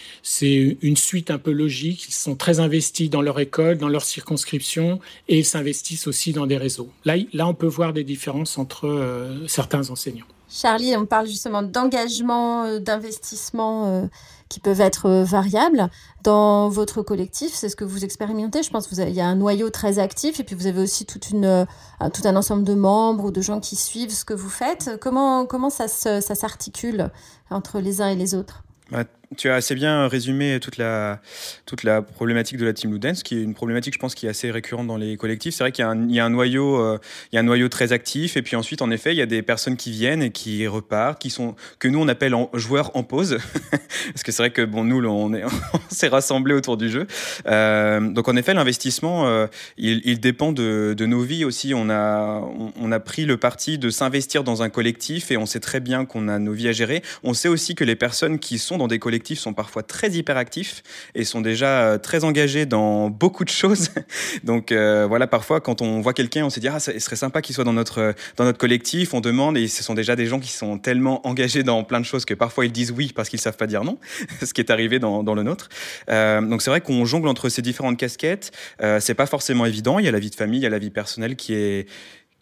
une 0.81 0.97
suite 0.97 1.31
un 1.31 1.37
peu 1.37 1.51
logique. 1.51 2.05
Ils 2.09 2.13
sont 2.13 2.35
très 2.35 2.59
investis 2.59 3.09
dans 3.09 3.21
leur 3.21 3.39
école, 3.39 3.77
dans 3.77 3.87
leur 3.87 4.03
circonscription, 4.03 4.99
et 5.29 5.39
ils 5.39 5.45
s'investissent 5.45 6.07
aussi 6.07 6.33
dans 6.33 6.45
des 6.45 6.57
réseaux. 6.57 6.89
Là, 7.05 7.47
on 7.47 7.53
peut 7.53 7.65
voir 7.65 7.93
des 7.93 8.03
différences 8.03 8.57
entre 8.57 9.45
certains 9.47 9.89
enseignants. 9.89 10.25
Charlie, 10.53 10.95
on 10.95 11.07
parle 11.07 11.25
justement 11.25 11.63
d'engagement, 11.63 12.65
euh, 12.65 12.79
d'investissement 12.79 13.87
euh, 13.87 14.05
qui 14.49 14.59
peuvent 14.59 14.81
être 14.81 15.07
euh, 15.07 15.23
variables. 15.23 15.89
Dans 16.23 16.69
votre 16.69 17.01
collectif, 17.01 17.53
c'est 17.53 17.69
ce 17.69 17.75
que 17.75 17.83
vous 17.83 18.05
expérimentez. 18.05 18.61
Je 18.61 18.69
pense 18.69 18.85
qu'il 18.85 19.09
y 19.09 19.19
a 19.19 19.25
un 19.25 19.35
noyau 19.35 19.71
très 19.71 19.97
actif 19.97 20.39
et 20.39 20.43
puis 20.43 20.55
vous 20.55 20.67
avez 20.67 20.79
aussi 20.79 21.07
tout 21.07 21.19
un 21.39 22.35
ensemble 22.35 22.63
de 22.63 22.75
membres 22.75 23.25
ou 23.25 23.31
de 23.31 23.41
gens 23.41 23.59
qui 23.59 23.75
suivent 23.75 24.13
ce 24.13 24.25
que 24.25 24.35
vous 24.35 24.49
faites. 24.49 24.91
Comment, 25.01 25.47
comment 25.47 25.71
ça, 25.71 25.87
ça 25.87 26.21
s'articule 26.21 27.09
entre 27.49 27.79
les 27.79 28.01
uns 28.01 28.09
et 28.09 28.15
les 28.15 28.35
autres? 28.35 28.63
Bah, 28.91 29.05
tu 29.37 29.49
as 29.49 29.55
assez 29.55 29.75
bien 29.75 30.07
résumé 30.07 30.59
toute 30.59 30.77
la, 30.77 31.19
toute 31.65 31.83
la 31.83 32.01
problématique 32.01 32.57
de 32.57 32.65
la 32.65 32.73
Team 32.73 32.91
Ludens, 32.91 33.23
qui 33.23 33.37
est 33.37 33.41
une 33.41 33.53
problématique, 33.53 33.93
je 33.93 33.99
pense, 33.99 34.15
qui 34.15 34.25
est 34.25 34.29
assez 34.29 34.51
récurrente 34.51 34.87
dans 34.87 34.97
les 34.97 35.17
collectifs. 35.17 35.55
C'est 35.55 35.63
vrai 35.63 35.71
qu'il 35.71 35.85
y, 35.85 36.13
y, 36.13 36.19
a 36.19 36.25
un 36.25 36.29
noyau, 36.29 36.79
euh, 36.79 36.99
il 37.31 37.35
y 37.35 37.37
a 37.37 37.41
un 37.41 37.43
noyau 37.43 37.69
très 37.69 37.93
actif, 37.93 38.37
et 38.37 38.41
puis 38.41 38.55
ensuite, 38.55 38.81
en 38.81 38.91
effet, 38.91 39.13
il 39.13 39.17
y 39.17 39.21
a 39.21 39.25
des 39.25 39.41
personnes 39.41 39.77
qui 39.77 39.91
viennent 39.91 40.23
et 40.23 40.31
qui 40.31 40.67
repartent, 40.67 41.21
qui 41.21 41.29
sont 41.29 41.55
que 41.79 41.87
nous 41.87 41.99
on 41.99 42.07
appelle 42.07 42.35
en, 42.35 42.49
joueurs 42.53 42.95
en 42.95 43.03
pause, 43.03 43.37
parce 43.71 44.23
que 44.23 44.31
c'est 44.31 44.43
vrai 44.43 44.51
que 44.51 44.61
bon, 44.61 44.83
nous, 44.83 45.03
on 45.05 45.33
est, 45.33 45.43
on 45.73 45.79
s'est 45.89 46.07
rassemblés 46.07 46.53
autour 46.53 46.77
du 46.77 46.89
jeu. 46.89 47.07
Euh, 47.47 47.99
donc, 47.99 48.27
en 48.27 48.35
effet, 48.35 48.53
l'investissement, 48.53 49.27
euh, 49.27 49.47
il, 49.77 50.19
dépend 50.19 50.51
de, 50.51 50.93
de, 50.97 51.05
nos 51.05 51.21
vies 51.21 51.45
aussi. 51.45 51.73
On 51.73 51.89
a, 51.89 52.39
on, 52.39 52.71
on 52.79 52.91
a 52.91 52.99
pris 52.99 53.25
le 53.25 53.37
parti 53.37 53.77
de 53.77 53.89
s'investir 53.89 54.43
dans 54.43 54.63
un 54.63 54.69
collectif, 54.69 55.31
et 55.31 55.37
on 55.37 55.45
sait 55.45 55.59
très 55.59 55.79
bien 55.79 56.05
qu'on 56.05 56.27
a 56.27 56.39
nos 56.39 56.53
vies 56.53 56.67
à 56.67 56.71
gérer. 56.71 57.01
On 57.23 57.33
sait 57.33 57.49
aussi 57.49 57.75
que 57.75 57.83
les 57.83 57.95
personnes 57.95 58.39
qui 58.39 58.57
sont 58.57 58.77
dans 58.77 58.87
des 58.87 58.99
collectifs 58.99 59.22
sont 59.35 59.53
parfois 59.53 59.83
très 59.83 60.11
hyperactifs 60.11 60.83
et 61.15 61.23
sont 61.23 61.41
déjà 61.41 61.81
euh, 61.81 61.97
très 61.97 62.23
engagés 62.23 62.65
dans 62.65 63.09
beaucoup 63.09 63.43
de 63.43 63.49
choses. 63.49 63.89
Donc 64.43 64.71
euh, 64.71 65.05
voilà, 65.07 65.27
parfois 65.27 65.61
quand 65.61 65.81
on 65.81 66.01
voit 66.01 66.13
quelqu'un, 66.13 66.45
on 66.45 66.49
se 66.49 66.59
dit 66.59 66.67
ah 66.67 66.79
ça 66.79 66.97
serait 66.99 67.15
sympa 67.15 67.41
qu'il 67.41 67.55
soit 67.55 67.63
dans 67.63 67.73
notre 67.73 67.99
euh, 67.99 68.13
dans 68.37 68.45
notre 68.45 68.59
collectif. 68.59 69.13
On 69.13 69.21
demande 69.21 69.57
et 69.57 69.67
ce 69.67 69.83
sont 69.83 69.93
déjà 69.93 70.15
des 70.15 70.25
gens 70.25 70.39
qui 70.39 70.51
sont 70.51 70.77
tellement 70.77 71.25
engagés 71.27 71.63
dans 71.63 71.83
plein 71.83 71.99
de 71.99 72.05
choses 72.05 72.25
que 72.25 72.33
parfois 72.33 72.65
ils 72.65 72.71
disent 72.71 72.91
oui 72.91 73.11
parce 73.15 73.29
qu'ils 73.29 73.39
savent 73.39 73.57
pas 73.57 73.67
dire 73.67 73.83
non. 73.83 73.97
ce 74.43 74.53
qui 74.53 74.61
est 74.61 74.71
arrivé 74.71 74.99
dans, 74.99 75.23
dans 75.23 75.35
le 75.35 75.43
nôtre. 75.43 75.69
Donc 76.07 76.61
c'est 76.61 76.69
vrai 76.69 76.81
qu'on 76.81 77.05
jongle 77.05 77.27
entre 77.27 77.49
ces 77.49 77.61
différentes 77.61 77.97
casquettes. 77.97 78.51
Euh, 78.81 78.99
c'est 78.99 79.13
pas 79.13 79.25
forcément 79.25 79.65
évident. 79.65 79.99
Il 79.99 80.05
y 80.05 80.07
a 80.07 80.11
la 80.11 80.19
vie 80.19 80.29
de 80.29 80.35
famille, 80.35 80.59
il 80.59 80.63
y 80.63 80.67
a 80.67 80.69
la 80.69 80.79
vie 80.79 80.89
personnelle 80.89 81.35
qui 81.35 81.53
est 81.53 81.87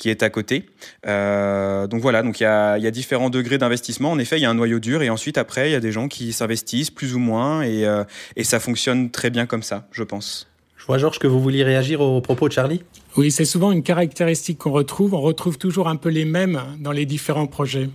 qui 0.01 0.09
est 0.09 0.23
à 0.23 0.31
côté. 0.31 0.65
Euh, 1.05 1.85
donc 1.85 2.01
voilà, 2.01 2.23
donc 2.23 2.39
il 2.39 2.43
y 2.43 2.47
a, 2.47 2.79
y 2.79 2.87
a, 2.87 2.91
différents 2.91 3.29
degrés 3.29 3.59
d'investissement. 3.59 4.09
En 4.09 4.17
effet, 4.17 4.39
il 4.39 4.41
y 4.41 4.45
a 4.45 4.49
un 4.49 4.55
noyau 4.55 4.79
dur 4.79 5.03
et 5.03 5.11
ensuite 5.11 5.37
après, 5.37 5.69
il 5.69 5.73
y 5.73 5.75
a 5.75 5.79
des 5.79 5.91
gens 5.91 6.07
qui 6.07 6.33
s'investissent 6.33 6.89
plus 6.89 7.13
ou 7.13 7.19
moins 7.19 7.61
et, 7.61 7.85
euh, 7.85 8.03
et 8.35 8.43
ça 8.43 8.59
fonctionne 8.59 9.11
très 9.11 9.29
bien 9.29 9.45
comme 9.45 9.61
ça, 9.61 9.87
je 9.91 10.01
pense. 10.01 10.47
Je 10.75 10.87
vois, 10.87 10.97
Georges, 10.97 11.19
que 11.19 11.27
vous 11.27 11.39
vouliez 11.39 11.63
réagir 11.63 12.01
aux 12.01 12.19
propos 12.19 12.47
de 12.47 12.53
Charlie 12.53 12.81
Oui, 13.15 13.29
c'est 13.29 13.45
souvent 13.45 13.71
une 13.71 13.83
caractéristique 13.83 14.57
qu'on 14.57 14.71
retrouve. 14.71 15.13
On 15.13 15.21
retrouve 15.21 15.59
toujours 15.59 15.87
un 15.87 15.97
peu 15.97 16.09
les 16.09 16.25
mêmes 16.25 16.59
dans 16.79 16.91
les 16.91 17.05
différents 17.05 17.45
projets. 17.45 17.87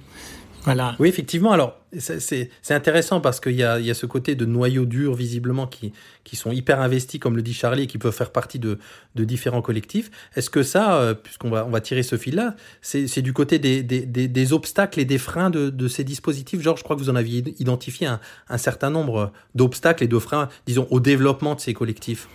Voilà. 0.66 0.96
Oui, 0.98 1.08
effectivement. 1.08 1.52
Alors, 1.52 1.78
c'est 1.96 2.50
intéressant 2.70 3.20
parce 3.20 3.38
qu'il 3.38 3.54
y 3.54 3.62
a, 3.62 3.78
il 3.78 3.86
y 3.86 3.90
a 3.90 3.94
ce 3.94 4.04
côté 4.04 4.34
de 4.34 4.44
noyau 4.44 4.84
dur, 4.84 5.14
visiblement, 5.14 5.68
qui, 5.68 5.92
qui 6.24 6.34
sont 6.34 6.50
hyper 6.50 6.80
investis, 6.80 7.20
comme 7.20 7.36
le 7.36 7.42
dit 7.42 7.54
Charlie, 7.54 7.84
et 7.84 7.86
qui 7.86 7.98
peuvent 7.98 8.12
faire 8.12 8.32
partie 8.32 8.58
de, 8.58 8.78
de 9.14 9.24
différents 9.24 9.62
collectifs. 9.62 10.10
Est-ce 10.34 10.50
que 10.50 10.64
ça, 10.64 10.96
euh, 10.96 11.14
puisqu'on 11.14 11.50
va, 11.50 11.64
on 11.64 11.70
va 11.70 11.80
tirer 11.80 12.02
ce 12.02 12.16
fil-là, 12.16 12.56
c'est 12.82 13.22
du 13.22 13.32
côté 13.32 13.60
des, 13.60 13.84
des, 13.84 14.06
des, 14.06 14.26
des, 14.26 14.52
obstacles 14.52 14.98
et 14.98 15.04
des 15.04 15.18
freins 15.18 15.50
de, 15.50 15.70
de 15.70 15.88
ces 15.88 16.02
dispositifs? 16.02 16.60
Georges, 16.60 16.80
je 16.80 16.84
crois 16.84 16.96
que 16.96 17.00
vous 17.00 17.10
en 17.10 17.16
aviez 17.16 17.44
identifié 17.60 18.08
un, 18.08 18.18
un 18.48 18.58
certain 18.58 18.90
nombre 18.90 19.32
d'obstacles 19.54 20.02
et 20.02 20.08
de 20.08 20.18
freins, 20.18 20.48
disons, 20.66 20.88
au 20.90 20.98
développement 20.98 21.54
de 21.54 21.60
ces 21.60 21.74
collectifs. 21.74 22.26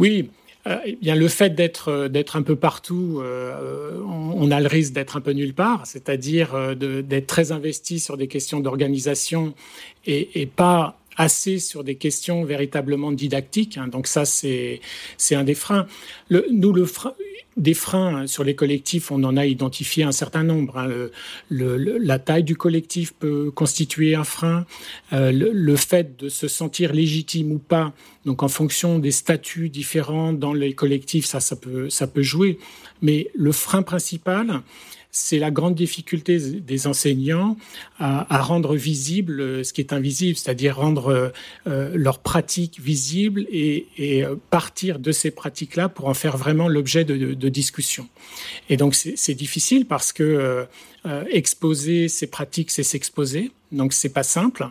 Oui, 0.00 0.30
euh, 0.30 0.37
eh 0.84 0.96
bien, 1.00 1.14
le 1.14 1.28
fait 1.28 1.54
d'être 1.54 1.88
euh, 1.88 2.08
d'être 2.08 2.36
un 2.36 2.42
peu 2.42 2.56
partout, 2.56 3.20
euh, 3.22 3.98
on, 4.04 4.48
on, 4.48 4.50
a 4.50 4.60
le 4.60 4.66
risque 4.66 4.92
d'être 4.92 5.16
un 5.16 5.20
peu 5.20 5.32
nulle 5.32 5.54
part, 5.54 5.86
c'est-à-dire 5.86 6.54
euh, 6.54 6.74
d'être 6.74 7.26
très 7.26 7.52
investi 7.52 8.00
sur 8.00 8.16
des 8.16 8.28
questions 8.28 8.60
d'organisation 8.60 9.54
et, 10.06 10.46
pas 10.46 10.98
assez 11.18 11.58
sur 11.58 11.84
des 11.84 11.96
questions 11.96 12.44
véritablement 12.44 13.12
didactiques. 13.12 13.76
Hein. 13.76 13.88
Donc 13.88 14.06
ça, 14.06 14.24
c'est 14.24 14.80
un 15.32 15.44
des 15.44 15.54
freins. 15.54 15.86
Le, 16.28 16.46
nous, 16.50 16.72
le 16.72 16.86
frein, 16.86 17.12
des 17.58 17.74
freins 17.74 18.26
sur 18.28 18.44
les 18.44 18.54
collectifs, 18.54 19.10
on 19.10 19.22
en 19.24 19.36
a 19.36 19.44
identifié 19.44 20.04
un 20.04 20.12
certain 20.12 20.44
nombre. 20.44 20.78
Hein. 20.78 20.86
Le, 20.86 21.76
le, 21.76 21.98
la 21.98 22.20
taille 22.20 22.44
du 22.44 22.56
collectif 22.56 23.12
peut 23.12 23.50
constituer 23.50 24.14
un 24.14 24.24
frein. 24.24 24.64
Euh, 25.12 25.32
le, 25.32 25.50
le, 25.52 25.76
fait 25.76 26.16
de 26.18 26.28
se 26.28 26.46
sentir 26.46 26.92
légitime 26.92 27.50
ou 27.50 27.58
pas, 27.58 27.92
donc 28.24 28.42
en 28.44 28.48
fonction 28.48 29.00
des 29.00 29.10
statuts 29.10 29.68
différents 29.68 30.32
dans 30.32 30.54
les 30.54 30.72
collectifs, 30.72 31.26
ça, 31.26 31.40
ça 31.40 31.56
peut, 31.56 31.90
ça 31.90 32.06
peut 32.06 32.22
jouer. 32.22 32.58
Mais 33.02 33.28
le 33.34 33.50
frein 33.50 33.82
principal, 33.82 34.62
c'est 35.18 35.38
la 35.38 35.50
grande 35.50 35.74
difficulté 35.74 36.38
des 36.38 36.86
enseignants 36.86 37.56
à, 37.98 38.42
rendre 38.42 38.76
visible 38.76 39.64
ce 39.64 39.72
qui 39.72 39.80
est 39.80 39.92
invisible, 39.92 40.38
c'est-à-dire 40.38 40.76
rendre 40.76 41.32
euh, 41.66 41.92
leurs 41.94 42.20
pratiques 42.20 42.80
visibles 42.80 43.46
et, 43.50 43.86
euh, 44.00 44.36
partir 44.50 44.98
de 44.98 45.12
ces 45.12 45.30
pratiques-là 45.30 45.88
pour 45.88 46.06
en 46.08 46.14
faire 46.14 46.36
vraiment 46.36 46.68
l'objet 46.68 47.04
de, 47.04 47.16
de, 47.16 47.34
de, 47.34 47.48
discussion. 47.48 48.08
Et 48.68 48.76
donc 48.76 48.94
c'est 48.94 49.34
difficile 49.34 49.86
parce 49.86 50.12
que 50.12 50.22
euh, 50.22 50.64
euh, 51.06 51.24
exposer 51.30 52.08
ces 52.08 52.26
pratiques, 52.26 52.70
c'est 52.70 52.82
s'exposer. 52.82 53.50
Donc 53.70 53.92
c'est 53.92 54.08
pas 54.08 54.22
simple. 54.22 54.68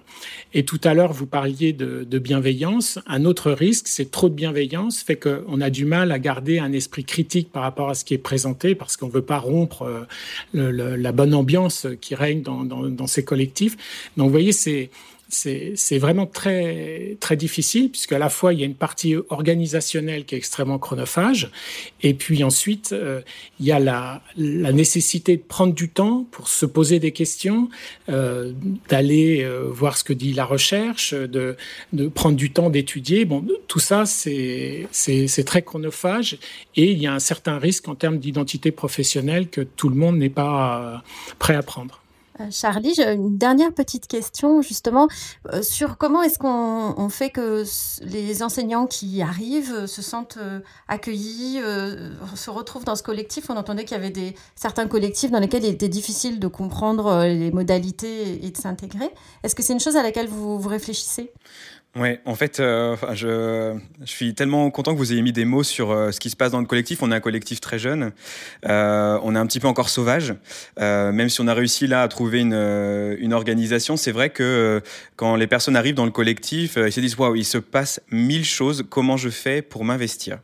Et 0.54 0.66
tout 0.66 0.80
à 0.84 0.94
l'heure, 0.94 1.14
vous 1.14 1.28
parliez 1.28 1.74
de, 1.74 2.18
bienveillance. 2.18 3.00
Un 3.06 3.26
autre 3.26 3.52
risque, 3.52 3.88
c'est 3.88 4.10
trop 4.10 4.28
de 4.28 4.34
bienveillance, 4.34 5.02
fait 5.02 5.16
qu'on 5.16 5.62
a 5.62 5.70
du 5.70 5.86
mal 5.86 6.12
à 6.12 6.20
garder 6.20 6.58
un 6.58 6.72
esprit 6.72 7.04
critique 7.04 7.52
par 7.52 7.62
rapport 7.62 7.90
à 7.90 7.96
ce 7.96 8.04
qui 8.04 8.16
est 8.16 8.20
présenté, 8.20 8.74
parce 8.74 8.98
qu'on 8.98 9.08
veut 9.08 9.22
pas 9.22 9.38
rompre 9.38 10.08
euh, 10.56 10.98
la 10.98 11.12
bonne 11.12 11.36
ambiance 11.36 11.86
qui 12.02 12.16
règne 12.16 12.42
dans, 12.42 12.64
dans, 12.64 12.84
dans 12.90 13.08
ces 13.08 13.24
collectifs. 13.24 13.78
Donc 14.18 14.28
vous 14.28 14.32
voyez, 14.32 14.52
c'est 14.52 14.90
c'est 15.30 15.98
vraiment 15.98 16.26
très, 16.26 17.18
très 17.20 17.36
difficile, 17.36 17.92
puisque 17.92 18.14
à 18.14 18.20
la 18.20 18.30
fois, 18.30 18.54
il 18.54 18.60
y 18.60 18.64
a 18.64 18.66
une 18.66 18.76
partie 18.76 19.16
organisationnelle 19.30 20.26
qui 20.26 20.36
est 20.36 20.38
extrêmement 20.38 20.80
chronophage, 20.80 21.52
et 22.02 22.14
puis 22.14 22.44
ensuite, 22.44 22.94
euh, 22.94 23.22
il 23.60 23.66
y 23.66 23.72
a 23.72 23.80
la, 23.80 24.22
la, 24.38 24.72
nécessité 24.72 25.36
de 25.36 25.42
prendre 25.42 25.74
du 25.74 25.90
temps 25.90 26.26
pour 26.32 26.48
se 26.48 26.66
poser 26.66 27.00
des 27.00 27.12
questions, 27.12 27.70
euh, 28.10 28.54
d'aller 28.88 29.44
euh, 29.44 29.68
voir 29.70 29.98
ce 29.98 30.04
que 30.04 30.14
dit 30.14 30.34
la 30.34 30.46
recherche, 30.46 31.14
de, 31.14 31.58
de 31.92 32.08
prendre 32.08 32.38
du 32.38 32.52
temps 32.52 32.70
d'étudier. 32.70 33.26
Bon, 33.26 33.46
tout 33.68 33.80
ça, 33.80 34.06
c'est 34.06 34.88
très 35.46 35.62
chronophage, 35.62 36.38
et 36.76 36.92
il 36.92 37.00
y 37.00 37.08
a 37.08 37.14
un 37.14 37.20
certain 37.20 37.58
risque 37.58 37.90
en 37.90 37.96
termes 37.96 38.20
d'identité 38.20 38.72
professionnelle 38.72 39.50
que 39.50 39.62
tout 39.62 39.90
le 39.90 39.96
monde 39.96 40.18
n'est 40.18 40.30
pas 40.30 41.04
prêt 41.38 41.56
à 41.56 41.64
prendre. 41.64 42.02
Euh, 42.40 42.48
Charlie, 42.52 42.94
j'ai 42.96 43.12
une 43.14 43.38
dernière 43.38 43.74
petite 43.74 44.08
question 44.08 44.62
justement 44.62 45.08
euh, 45.54 45.62
sur 45.62 45.98
comment 45.98 46.22
est-ce 46.22 46.38
qu'on 46.40 47.10
fait 47.10 47.30
que 47.30 47.64
les 48.02 48.44
enseignants 48.44 48.86
qui 48.86 49.22
arrivent 49.22 49.74
euh, 49.74 49.88
se 49.88 50.02
sentent 50.02 50.38
accueillis, 50.88 51.60
se 52.36 52.50
retrouvent 52.50 52.86
dans 52.86 52.96
ce 52.96 53.04
collectif. 53.04 53.50
On 53.50 53.58
entendait 53.58 53.86
qu'il 53.86 53.98
y 53.98 54.00
avait 54.00 54.10
des, 54.10 54.36
certains 54.56 54.88
collectifs 54.88 55.32
dans 55.32 55.40
lesquels 55.40 55.64
il 55.64 55.70
était 55.70 55.90
difficile 55.90 56.40
de 56.40 56.48
comprendre 56.48 57.24
les 57.26 57.52
modalités 57.52 58.46
et 58.46 58.52
de 58.52 58.58
s'intégrer. 58.58 59.10
Est-ce 59.44 59.56
que 59.56 59.64
c'est 59.64 59.74
une 59.74 59.80
chose 59.80 59.96
à 59.96 60.04
laquelle 60.04 60.28
vous, 60.28 60.60
vous 60.60 60.70
réfléchissez? 60.70 61.32
Ouais, 61.98 62.20
en 62.26 62.36
fait, 62.36 62.60
euh, 62.60 62.96
je, 63.14 63.76
je, 64.02 64.06
suis 64.06 64.36
tellement 64.36 64.70
content 64.70 64.94
que 64.94 65.00
vous 65.00 65.14
ayez 65.14 65.24
mis 65.24 65.32
des 65.32 65.46
mots 65.46 65.64
sur 65.64 65.90
euh, 65.90 66.12
ce 66.12 66.20
qui 66.20 66.30
se 66.30 66.36
passe 66.36 66.52
dans 66.52 66.60
le 66.60 66.68
collectif. 66.68 67.02
On 67.02 67.12
est 67.12 67.16
un 67.16 67.20
collectif 67.20 67.60
très 67.60 67.80
jeune, 67.80 68.12
euh, 68.68 69.20
on 69.24 69.34
est 69.36 69.40
un 69.40 69.48
petit 69.48 69.60
peu 69.60 69.68
encore 69.68 69.90
sauvage, 69.90 70.36
euh, 70.80 71.12
même 71.12 71.30
si 71.30 71.42
on 71.42 71.48
a 71.48 71.56
réussi 71.56 71.88
là 71.88 72.04
à 72.04 72.08
trouver 72.08 72.42
une, 72.42 72.54
une 73.20 73.34
organisation. 73.34 73.98
C'est 73.98 74.12
vrai 74.12 74.30
que 74.30 74.80
quand 75.16 75.36
les 75.36 75.48
personnes 75.48 75.76
arrivent 75.76 75.96
dans 75.96 76.06
le 76.06 76.12
collectif, 76.12 76.78
ils 76.78 76.92
se 76.92 77.00
disent 77.00 77.18
waouh, 77.18 77.36
il 77.36 77.46
se 77.46 77.58
passe 77.58 78.00
mille 78.12 78.46
choses. 78.46 78.86
Comment 78.88 79.18
je 79.18 79.30
fais 79.30 79.64
pour 79.64 79.84
m'investir? 79.84 80.38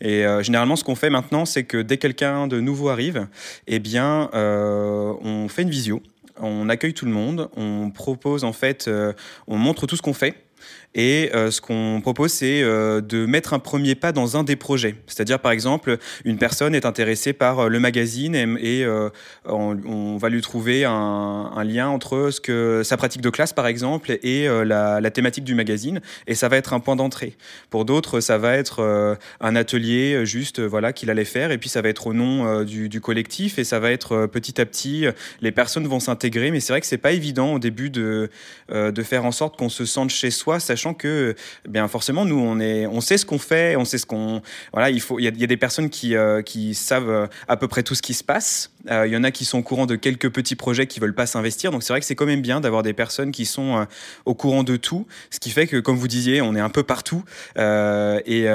Et 0.00 0.24
généralement, 0.42 0.76
ce 0.76 0.84
qu'on 0.84 0.94
fait 0.94 1.10
maintenant, 1.10 1.44
c'est 1.44 1.64
que 1.64 1.78
dès 1.78 1.96
quelqu'un 1.96 2.46
de 2.46 2.60
nouveau 2.60 2.88
arrive, 2.88 3.26
eh 3.66 3.80
bien, 3.80 4.30
on 4.32 5.48
fait 5.48 5.62
une 5.62 5.70
visio. 5.70 6.02
On 6.42 6.68
accueille 6.68 6.94
tout 6.94 7.04
le 7.04 7.10
monde, 7.10 7.50
on 7.56 7.90
propose 7.90 8.44
en 8.44 8.52
fait, 8.52 8.88
on 9.46 9.56
montre 9.58 9.86
tout 9.86 9.96
ce 9.96 10.02
qu'on 10.02 10.14
fait, 10.14 10.34
et 10.94 11.30
euh, 11.34 11.50
ce 11.50 11.60
qu'on 11.60 12.00
propose, 12.02 12.32
c'est 12.32 12.62
euh, 12.62 13.00
de 13.00 13.24
mettre 13.24 13.54
un 13.54 13.60
premier 13.60 13.94
pas 13.94 14.10
dans 14.10 14.36
un 14.36 14.42
des 14.42 14.56
projets. 14.56 14.96
C'est-à-dire, 15.06 15.38
par 15.38 15.52
exemple, 15.52 15.98
une 16.24 16.36
personne 16.36 16.74
est 16.74 16.84
intéressée 16.84 17.32
par 17.32 17.60
euh, 17.60 17.68
le 17.68 17.78
magazine 17.78 18.34
et, 18.34 18.84
on, 19.44 20.16
va 20.16 20.28
lui 20.28 20.40
trouver 20.40 20.84
un, 20.84 21.64
lien 21.64 21.88
entre 21.88 22.30
ce 22.30 22.40
que 22.40 22.82
sa 22.84 22.96
pratique 22.96 23.22
de 23.22 23.30
classe, 23.30 23.52
par 23.52 23.66
exemple, 23.66 24.18
et 24.22 24.48
la, 24.64 25.10
thématique 25.10 25.44
du 25.44 25.54
magazine. 25.54 26.00
Et 26.26 26.34
ça 26.34 26.48
va 26.48 26.56
être 26.56 26.72
un 26.72 26.80
point 26.80 26.96
d'entrée. 26.96 27.36
Pour 27.68 27.84
d'autres, 27.84 28.20
ça 28.20 28.38
va 28.38 28.56
être 28.56 29.18
un 29.40 29.56
atelier 29.56 30.24
juste 30.24 30.60
voilà 30.60 30.92
qu'il 30.92 31.10
allait 31.10 31.24
faire. 31.24 31.50
Et 31.50 31.58
puis, 31.58 31.68
ça 31.68 31.82
va 31.82 31.88
être 31.88 32.06
au 32.06 32.12
nom 32.12 32.62
du, 32.64 33.00
collectif. 33.00 33.58
Et 33.58 33.64
ça 33.64 33.78
va 33.78 33.90
être 33.90 34.26
petit 34.26 34.60
à 34.60 34.66
petit, 34.66 35.06
les 35.40 35.52
personnes 35.52 35.86
vont 35.86 36.00
s'intégrer. 36.00 36.50
Mais 36.50 36.60
c'est 36.60 36.72
vrai 36.72 36.80
que 36.80 36.86
c'est 36.86 36.98
pas 36.98 37.12
évident 37.12 37.54
au 37.54 37.58
début 37.58 37.90
de 37.90 38.30
faire 39.02 39.24
en 39.24 39.32
sorte 39.32 39.56
qu'on 39.56 39.68
se 39.68 39.84
sente 39.84 40.10
chez 40.10 40.30
soi, 40.30 40.49
sachant 40.58 40.94
que, 40.94 41.34
eh 41.64 41.68
bien 41.68 41.86
forcément, 41.88 42.24
nous, 42.24 42.38
on 42.38 42.58
est, 42.60 42.86
on 42.86 43.00
sait 43.00 43.18
ce 43.18 43.26
qu'on 43.26 43.38
fait, 43.38 43.76
on 43.76 43.84
sait 43.84 43.98
ce 43.98 44.06
qu'on, 44.06 44.42
voilà, 44.72 44.90
il 44.90 45.00
faut, 45.00 45.18
il 45.18 45.24
y, 45.24 45.28
a, 45.44 45.46
des 45.46 45.56
personnes 45.56 45.90
qui, 45.90 46.16
euh, 46.16 46.42
savent 46.74 47.10
euh, 47.10 47.26
à 47.48 47.56
peu 47.56 47.68
près 47.68 47.82
tout 47.82 47.94
ce 47.94 48.02
qui 48.02 48.14
se 48.14 48.24
passe. 48.24 48.70
Euh, 48.90 49.06
il 49.06 49.12
y 49.12 49.16
en 49.16 49.24
a 49.24 49.30
qui 49.30 49.44
sont 49.44 49.58
au 49.58 49.62
courant 49.62 49.86
de 49.86 49.94
quelques 49.94 50.30
petits 50.30 50.56
projets 50.56 50.86
qui 50.86 51.00
veulent 51.00 51.14
pas 51.14 51.26
s'investir. 51.26 51.70
Donc 51.70 51.82
c'est 51.82 51.92
vrai 51.92 52.00
que 52.00 52.06
c'est 52.06 52.14
quand 52.14 52.26
même 52.26 52.40
bien 52.40 52.60
d'avoir 52.60 52.82
des 52.82 52.94
personnes 52.94 53.30
qui 53.30 53.44
sont 53.44 53.86
au 54.24 54.34
courant 54.34 54.62
de 54.62 54.76
tout, 54.76 55.06
ce 55.30 55.38
qui 55.38 55.50
fait 55.50 55.66
que, 55.66 55.76
comme 55.76 55.96
vous 55.96 56.08
disiez, 56.08 56.40
on 56.40 56.54
est 56.56 56.60
un 56.60 56.70
peu 56.70 56.82
partout. 56.82 57.22
et 57.56 58.46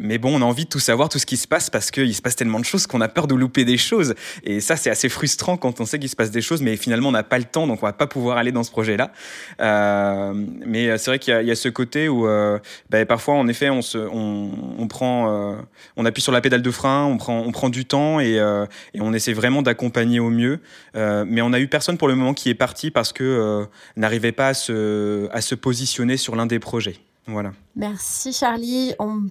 mais 0.00 0.18
bon, 0.18 0.36
on 0.36 0.42
a 0.42 0.44
envie 0.44 0.64
de 0.64 0.68
tout 0.68 0.80
savoir, 0.80 1.08
tout 1.08 1.18
ce 1.18 1.26
qui 1.26 1.36
se 1.36 1.48
passe, 1.48 1.70
parce 1.70 1.90
qu'il 1.90 2.14
se 2.14 2.22
passe 2.22 2.36
tellement 2.36 2.60
de 2.60 2.64
choses 2.64 2.86
qu'on 2.86 3.00
a 3.00 3.08
peur 3.08 3.26
de 3.26 3.34
louper 3.34 3.64
des 3.64 3.76
choses. 3.76 4.14
Et 4.44 4.60
ça, 4.60 4.76
c'est 4.76 4.90
assez 4.90 5.08
frustrant 5.08 5.56
quand 5.56 5.80
on 5.80 5.86
sait 5.86 5.98
qu'il 5.98 6.08
se 6.08 6.16
passe 6.16 6.30
des 6.30 6.42
choses, 6.42 6.62
mais 6.62 6.76
finalement, 6.76 7.08
on 7.08 7.12
n'a 7.12 7.22
pas 7.22 7.38
le 7.38 7.44
temps, 7.44 7.66
donc 7.66 7.82
on 7.82 7.86
va 7.86 7.92
pas 7.92 8.06
pouvoir 8.06 8.38
aller 8.38 8.52
dans 8.52 8.62
ce 8.62 8.70
projet-là. 8.70 9.12
mais 9.58 10.96
c'est 10.98 11.10
vrai 11.10 11.18
qu'il 11.18 11.33
y, 11.42 11.46
y, 11.46 11.50
a 11.50 11.54
ce 11.54 11.68
côté 11.68 12.08
où 12.08 12.26
euh, 12.26 12.58
bah, 12.90 13.04
parfois, 13.06 13.34
en 13.34 13.48
effet, 13.48 13.70
on, 13.70 13.82
se, 13.82 13.98
on, 13.98 14.86
prend, 14.88 15.28
euh, 15.28 15.56
on 15.96 16.04
appuie 16.04 16.22
sur 16.22 16.32
la 16.32 16.40
pédale 16.40 16.62
de 16.62 16.70
frein, 16.70 17.04
on 17.04 17.16
prend, 17.16 17.40
on 17.40 17.52
prend 17.52 17.68
du 17.68 17.84
temps 17.84 18.20
et, 18.20 18.38
euh, 18.38 18.66
on 18.98 19.12
essaie 19.12 19.32
vraiment 19.32 19.62
d'accompagner 19.62 20.20
au 20.20 20.30
mieux. 20.30 20.60
mais 20.94 21.42
on 21.42 21.52
a 21.52 21.60
eu 21.60 21.68
personne 21.68 21.98
pour 21.98 22.08
le 22.08 22.14
moment 22.14 22.34
qui 22.34 22.50
est 22.50 22.54
parti 22.54 22.90
parce 22.90 23.12
que 23.12 23.66
n'arrivait 23.96 24.32
pas 24.32 24.48
à 24.48 24.54
se, 24.54 25.28
à 25.32 25.40
se 25.40 25.54
positionner 25.54 26.16
sur 26.16 26.36
l'un 26.36 26.46
des 26.46 26.58
projets. 26.58 26.96
Voilà. 27.26 27.52
Merci 27.76 28.32
Charlie. 28.32 28.94
On 28.98 29.28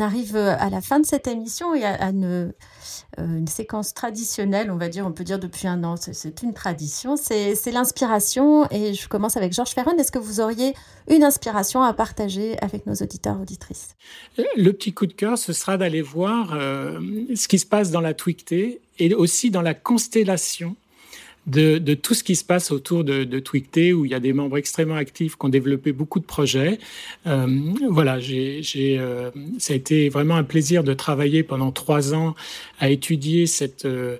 arrive 0.00 0.36
à 0.36 0.70
la 0.70 0.80
fin 0.80 1.00
de 1.00 1.06
cette 1.06 1.26
émission 1.26 1.74
et 1.74 1.84
à, 1.84 2.08
une, 2.08 2.52
une, 3.18 3.46
séquence 3.46 3.94
traditionnelle, 3.94 4.70
on 4.70 4.76
va 4.76 4.88
dire, 4.88 5.06
on 5.06 5.12
peut 5.12 5.24
dire 5.24 5.38
depuis 5.38 5.68
un 5.68 5.84
an, 5.84 5.96
c'est 5.96 6.42
une 6.42 6.54
tradition, 6.54 7.16
c'est 7.16 7.70
l'inspiration. 7.72 8.68
Et 8.70 8.94
je 8.94 9.08
commence 9.08 9.36
avec 9.36 9.52
Georges 9.52 9.70
Ferron. 9.70 9.96
Est-ce 9.98 10.12
que 10.12 10.18
vous 10.18 10.40
auriez 10.40 10.74
une 11.08 11.24
inspiration 11.24 11.82
à 11.82 11.92
partager 11.92 12.56
avec 12.60 12.86
nos 12.86 12.94
auditeurs 12.94 13.40
auditrices? 13.40 13.94
Le 14.56 14.72
petit 14.72 14.92
coup 14.92 15.06
de 15.06 15.12
cœur, 15.12 15.38
ce 15.38 15.52
sera 15.52 15.76
d'aller 15.76 16.02
voir 16.02 16.54
euh, 16.54 16.98
ce 17.34 17.48
qui 17.48 17.58
se 17.58 17.66
passe 17.66 17.90
dans 17.90 18.00
la 18.00 18.14
Twicté 18.14 18.80
et 18.98 19.14
aussi 19.14 19.50
dans 19.50 19.62
la 19.62 19.74
constellation 19.74 20.76
de, 21.46 21.94
tout 21.94 22.14
ce 22.14 22.24
qui 22.24 22.36
se 22.36 22.44
passe 22.44 22.70
autour 22.70 23.04
de, 23.04 23.24
de 23.24 23.42
où 23.92 24.04
il 24.04 24.10
y 24.10 24.14
a 24.14 24.20
des 24.20 24.32
membres 24.32 24.56
extrêmement 24.56 24.96
actifs 24.96 25.36
qui 25.36 25.46
ont 25.46 25.48
développé 25.48 25.92
beaucoup 25.92 26.20
de 26.20 26.24
projets. 26.24 26.78
Euh, 27.26 27.46
voilà, 27.90 28.18
j'ai, 28.18 28.62
euh, 28.98 29.30
ça 29.58 29.72
a 29.74 29.76
été 29.76 30.08
vraiment 30.08 30.36
un 30.36 30.44
plaisir 30.44 30.84
de 30.84 30.94
travailler 30.94 31.42
pendant 31.42 31.70
trois 31.70 32.14
ans 32.14 32.34
à 32.80 32.90
étudier 32.90 33.46
cette, 33.46 33.84
euh, 33.84 34.16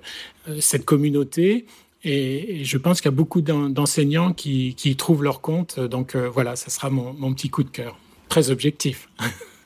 cette 0.59 0.85
communauté. 0.85 1.65
Et, 2.03 2.63
je 2.63 2.77
pense 2.77 3.01
qu'il 3.01 3.09
y 3.09 3.13
a 3.13 3.17
beaucoup 3.17 3.41
d'enseignants 3.41 4.31
qui, 4.31 4.75
qui, 4.75 4.91
y 4.91 4.95
trouvent 4.95 5.23
leur 5.23 5.41
compte. 5.41 5.79
Donc 5.79 6.15
voilà, 6.15 6.55
ça 6.55 6.69
sera 6.69 6.89
mon, 6.89 7.13
mon 7.13 7.33
petit 7.33 7.49
coup 7.49 7.63
de 7.63 7.69
cœur. 7.69 7.97
Très 8.29 8.51
objectif. 8.51 9.09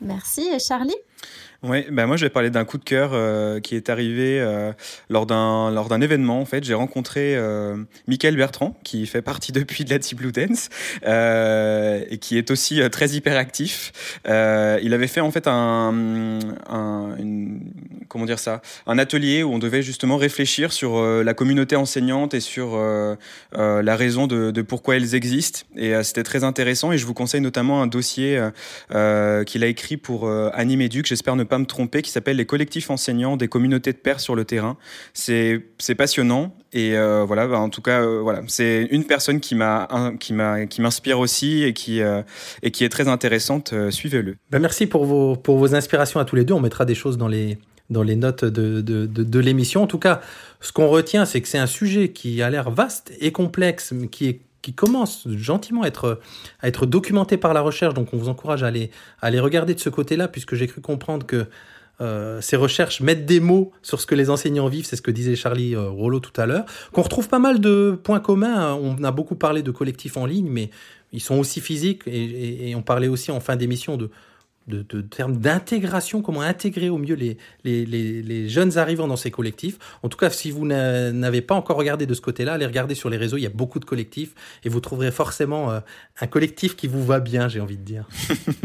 Merci. 0.01 0.41
Et 0.53 0.59
Charlie 0.59 0.95
oui, 1.61 1.85
ben 1.91 2.05
moi 2.05 2.15
je 2.15 2.23
vais 2.23 2.29
parler 2.29 2.49
d'un 2.49 2.63
coup 2.63 2.77
de 2.77 2.85
cœur 2.85 3.11
euh, 3.11 3.59
qui 3.59 3.75
est 3.75 3.89
arrivé 3.89 4.39
euh, 4.39 4.71
lors 5.09 5.25
d'un 5.25 5.99
événement. 5.99 6.39
En 6.39 6.45
fait, 6.45 6.63
j'ai 6.63 6.73
rencontré 6.73 7.35
euh, 7.35 7.75
Michael 8.07 8.37
Bertrand, 8.37 8.79
qui 8.85 9.05
fait 9.05 9.21
partie 9.21 9.51
depuis 9.51 9.83
de 9.83 9.89
la 9.89 9.99
Team 9.99 10.19
Blue 10.19 10.31
Dance 10.31 10.69
euh, 11.05 12.01
et 12.09 12.17
qui 12.17 12.37
est 12.37 12.49
aussi 12.49 12.79
très 12.89 13.09
hyperactif. 13.09 13.91
il 14.25 14.93
avait 14.93 15.07
fait 15.07 15.19
en 15.19 15.31
fait 15.31 15.47
un, 15.47 16.39
comment 18.07 18.25
dire 18.25 18.39
ça, 18.39 18.61
un 18.87 18.97
atelier 18.97 19.43
où 19.43 19.51
on 19.51 19.59
devait 19.59 19.81
justement 19.81 20.15
réfléchir 20.15 20.71
sur 20.71 21.01
la 21.01 21.33
communauté 21.33 21.75
enseignante 21.75 22.33
et 22.33 22.39
sur 22.39 22.79
la 23.51 23.95
raison 23.97 24.27
de, 24.27 24.61
pourquoi 24.61 24.95
elles 24.95 25.13
existent. 25.13 25.61
Et 25.75 25.91
c'était 26.03 26.23
très 26.23 26.45
intéressant. 26.45 26.93
Et 26.93 26.97
je 26.97 27.05
vous 27.05 27.13
conseille 27.13 27.41
notamment 27.41 27.81
un 27.81 27.87
dossier 27.87 28.41
qu'il 28.89 29.63
a 29.63 29.67
écrit 29.67 29.97
pour 29.97 30.29
Anime. 30.29 30.79
J'espère 31.03 31.35
ne 31.35 31.48
pas 31.49 31.57
me 31.57 31.65
tromper, 31.65 32.01
qui 32.01 32.11
s'appelle 32.11 32.37
Les 32.37 32.45
collectifs 32.45 32.89
enseignants 32.89 33.37
des 33.37 33.47
communautés 33.47 33.91
de 33.91 33.97
pairs 33.97 34.19
sur 34.19 34.35
le 34.35 34.45
terrain. 34.45 34.77
C'est 35.13 35.61
passionnant. 35.97 36.55
Et 36.71 36.95
euh, 36.95 37.23
voilà, 37.25 37.47
bah, 37.47 37.59
en 37.59 37.69
tout 37.69 37.81
cas, 37.81 38.01
euh, 38.01 38.21
voilà, 38.21 38.41
c'est 38.47 38.87
une 38.91 39.05
personne 39.05 39.39
qui 39.39 39.55
m'a 39.55 39.87
qui 40.19 40.33
m'inspire 40.33 41.19
aussi 41.19 41.63
et 41.63 41.73
qui 41.73 42.01
euh, 42.01 42.21
et 42.63 42.71
qui 42.71 42.83
est 42.83 42.89
très 42.89 43.07
intéressante. 43.07 43.73
Suivez-le. 43.89 44.35
Ben 44.51 44.59
merci 44.59 44.85
pour 44.85 45.05
vos 45.05 45.35
pour 45.35 45.57
vos 45.57 45.75
inspirations 45.75 46.19
à 46.19 46.25
tous 46.25 46.35
les 46.35 46.45
deux. 46.45 46.53
On 46.53 46.59
mettra 46.59 46.85
des 46.85 46.95
choses 46.95 47.17
dans 47.17 47.27
les 47.27 47.57
dans 47.89 48.03
les 48.03 48.15
notes 48.15 48.45
de, 48.45 48.81
de, 48.81 49.07
de, 49.07 49.23
de 49.23 49.39
l'émission. 49.39 49.81
En 49.81 49.87
tout 49.87 49.97
cas, 49.97 50.21
ce 50.61 50.71
qu'on 50.71 50.87
retient, 50.87 51.25
c'est 51.25 51.41
que 51.41 51.47
c'est 51.47 51.57
un 51.57 51.65
sujet 51.65 52.09
qui 52.09 52.41
a 52.43 52.49
l'air 52.51 52.69
vaste 52.69 53.11
et 53.19 53.31
complexe, 53.31 53.91
mais 53.91 54.07
qui 54.07 54.27
est 54.27 54.41
qui 54.61 54.73
commence 54.73 55.27
gentiment 55.29 55.83
à 55.83 55.87
être, 55.87 56.19
à 56.61 56.67
être 56.67 56.85
documenté 56.85 57.37
par 57.37 57.53
la 57.53 57.61
recherche. 57.61 57.93
Donc 57.93 58.13
on 58.13 58.17
vous 58.17 58.29
encourage 58.29 58.63
à 58.63 58.67
aller, 58.67 59.39
regarder 59.39 59.73
de 59.73 59.79
ce 59.79 59.89
côté-là, 59.89 60.27
puisque 60.27 60.55
j'ai 60.55 60.67
cru 60.67 60.81
comprendre 60.81 61.25
que 61.25 61.47
euh, 62.01 62.39
ces 62.39 62.55
recherches 62.55 63.01
mettent 63.01 63.25
des 63.25 63.41
mots 63.41 63.71
sur 63.81 63.99
ce 63.99 64.05
que 64.05 64.15
les 64.15 64.29
enseignants 64.29 64.67
vivent, 64.67 64.85
c'est 64.85 64.95
ce 64.95 65.01
que 65.01 65.11
disait 65.11 65.35
Charlie 65.35 65.75
euh, 65.75 65.89
Rollo 65.89 66.19
tout 66.19 66.39
à 66.39 66.45
l'heure, 66.45 66.65
qu'on 66.93 67.01
retrouve 67.01 67.27
pas 67.27 67.39
mal 67.39 67.59
de 67.59 67.99
points 68.01 68.21
communs. 68.21 68.73
On 68.75 69.03
a 69.03 69.11
beaucoup 69.11 69.35
parlé 69.35 69.63
de 69.63 69.71
collectifs 69.71 70.15
en 70.15 70.25
ligne, 70.25 70.49
mais 70.49 70.69
ils 71.11 71.21
sont 71.21 71.37
aussi 71.37 71.59
physiques, 71.59 72.03
et 72.05 72.73
on 72.75 72.83
parlait 72.83 73.07
aussi 73.07 73.31
en 73.31 73.39
fin 73.39 73.55
d'émission 73.55 73.97
de, 73.97 74.11
de, 74.69 75.01
termes 75.01 75.37
d'intégration, 75.37 76.21
comment 76.21 76.41
intégrer 76.41 76.89
au 76.89 76.97
mieux 76.97 77.15
les, 77.15 77.37
les, 77.63 78.49
jeunes 78.49 78.77
arrivants 78.77 79.07
dans 79.07 79.15
ces 79.15 79.31
collectifs. 79.31 79.77
En 80.03 80.09
tout 80.09 80.17
cas, 80.17 80.29
si 80.29 80.51
vous 80.51 80.65
n'avez 80.65 81.41
pas 81.41 81.55
encore 81.55 81.77
regardé 81.77 82.05
de 82.05 82.13
ce 82.13 82.21
côté-là, 82.21 82.53
allez 82.53 82.65
regarder 82.65 82.95
sur 82.95 83.09
les 83.09 83.17
réseaux, 83.17 83.37
il 83.37 83.43
y 83.43 83.47
a 83.47 83.51
beaucoup 83.51 83.79
de 83.79 83.85
collectifs 83.85 84.33
et 84.63 84.69
vous 84.69 84.79
trouverez 84.79 85.11
forcément 85.11 85.71
euh, 85.71 85.79
un 86.21 86.27
collectif 86.27 86.75
qui 86.75 86.87
vous 86.87 87.03
va 87.03 87.19
bien, 87.19 87.47
j'ai 87.47 87.59
envie 87.59 87.77
de 87.77 87.83
dire. 87.83 88.07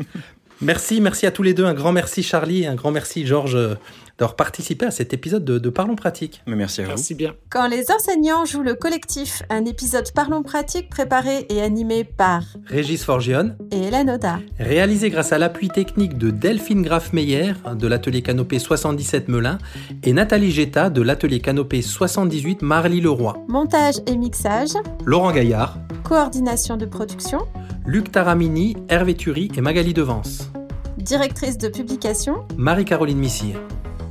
merci, 0.60 1.00
merci 1.00 1.26
à 1.26 1.30
tous 1.30 1.42
les 1.42 1.54
deux. 1.54 1.64
Un 1.64 1.74
grand 1.74 1.92
merci 1.92 2.22
Charlie, 2.22 2.66
un 2.66 2.74
grand 2.74 2.90
merci 2.90 3.26
Georges 3.26 3.76
d'avoir 4.18 4.36
participé 4.36 4.86
à 4.86 4.90
cet 4.90 5.12
épisode 5.12 5.44
de, 5.44 5.68
Parlons 5.70 5.96
Pratique. 5.96 6.42
Mais 6.46 6.56
merci 6.56 6.80
à 6.80 6.84
vous. 6.84 6.90
Merci 6.90 7.14
bien. 7.14 7.34
Quand 7.50 7.66
les 7.66 7.90
enseignants 7.90 8.44
jouent 8.44 8.62
le 8.62 8.74
collectif, 8.74 9.42
un 9.50 9.64
épisode 9.64 10.10
Parlons 10.12 10.42
Pratique 10.42 10.88
préparé 10.88 11.46
et 11.48 11.62
animé 11.62 12.04
par 12.04 12.42
Régis 12.66 13.04
Forgione 13.04 13.56
et 13.72 13.84
Hélène 13.84 14.10
Oda. 14.10 14.38
Réalisé 14.58 15.10
grâce 15.10 15.32
à 15.32 15.38
l'appui 15.38 15.68
technique 15.68 16.16
de 16.16 16.30
Delphine 16.30 16.82
Graf-Meyer 16.82 17.54
de 17.74 17.86
l'atelier 17.86 18.22
Canopé 18.22 18.58
77 18.58 19.28
Melun 19.28 19.58
et 20.02 20.12
Nathalie 20.12 20.50
Getta 20.50 20.90
de 20.90 21.02
l'atelier 21.02 21.40
Canopé 21.40 21.82
78 21.82 22.62
Marly-le-Roi. 22.62 23.44
Montage 23.48 23.96
et 24.06 24.16
mixage 24.16 24.74
Laurent 25.04 25.32
Gaillard. 25.32 25.78
Coordination 26.04 26.76
de 26.76 26.86
production 26.86 27.40
Luc 27.86 28.12
Taramini, 28.12 28.76
Hervé 28.88 29.14
Thury 29.14 29.50
et 29.56 29.60
Magali 29.60 29.92
Devance. 29.92 30.50
Directrice 30.96 31.58
de 31.58 31.68
publication 31.68 32.46
Marie-Caroline 32.56 33.18
Missire. 33.18 33.60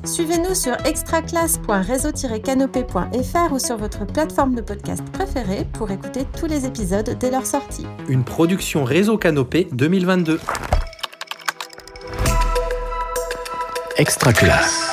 Suivez-nous 0.06 0.54
sur 0.54 0.74
extraclasse.réseau-canopé.fr 0.86 3.54
ou 3.54 3.60
sur 3.60 3.78
votre 3.78 4.06
plateforme 4.06 4.54
de 4.54 4.60
podcast 4.62 5.02
préférée 5.14 5.66
pour 5.74 5.90
écouter 5.92 6.26
tous 6.38 6.46
les 6.46 6.66
épisodes 6.66 7.18
dès 7.18 7.32
leur 7.32 7.46
sortie. 7.46 7.86
Une 8.10 8.26
production 8.26 8.84
Réseau 8.84 9.18
Canopé 9.18 9.70
2022. 9.72 10.42
Extra 13.98 14.34
Classe. 14.34 14.93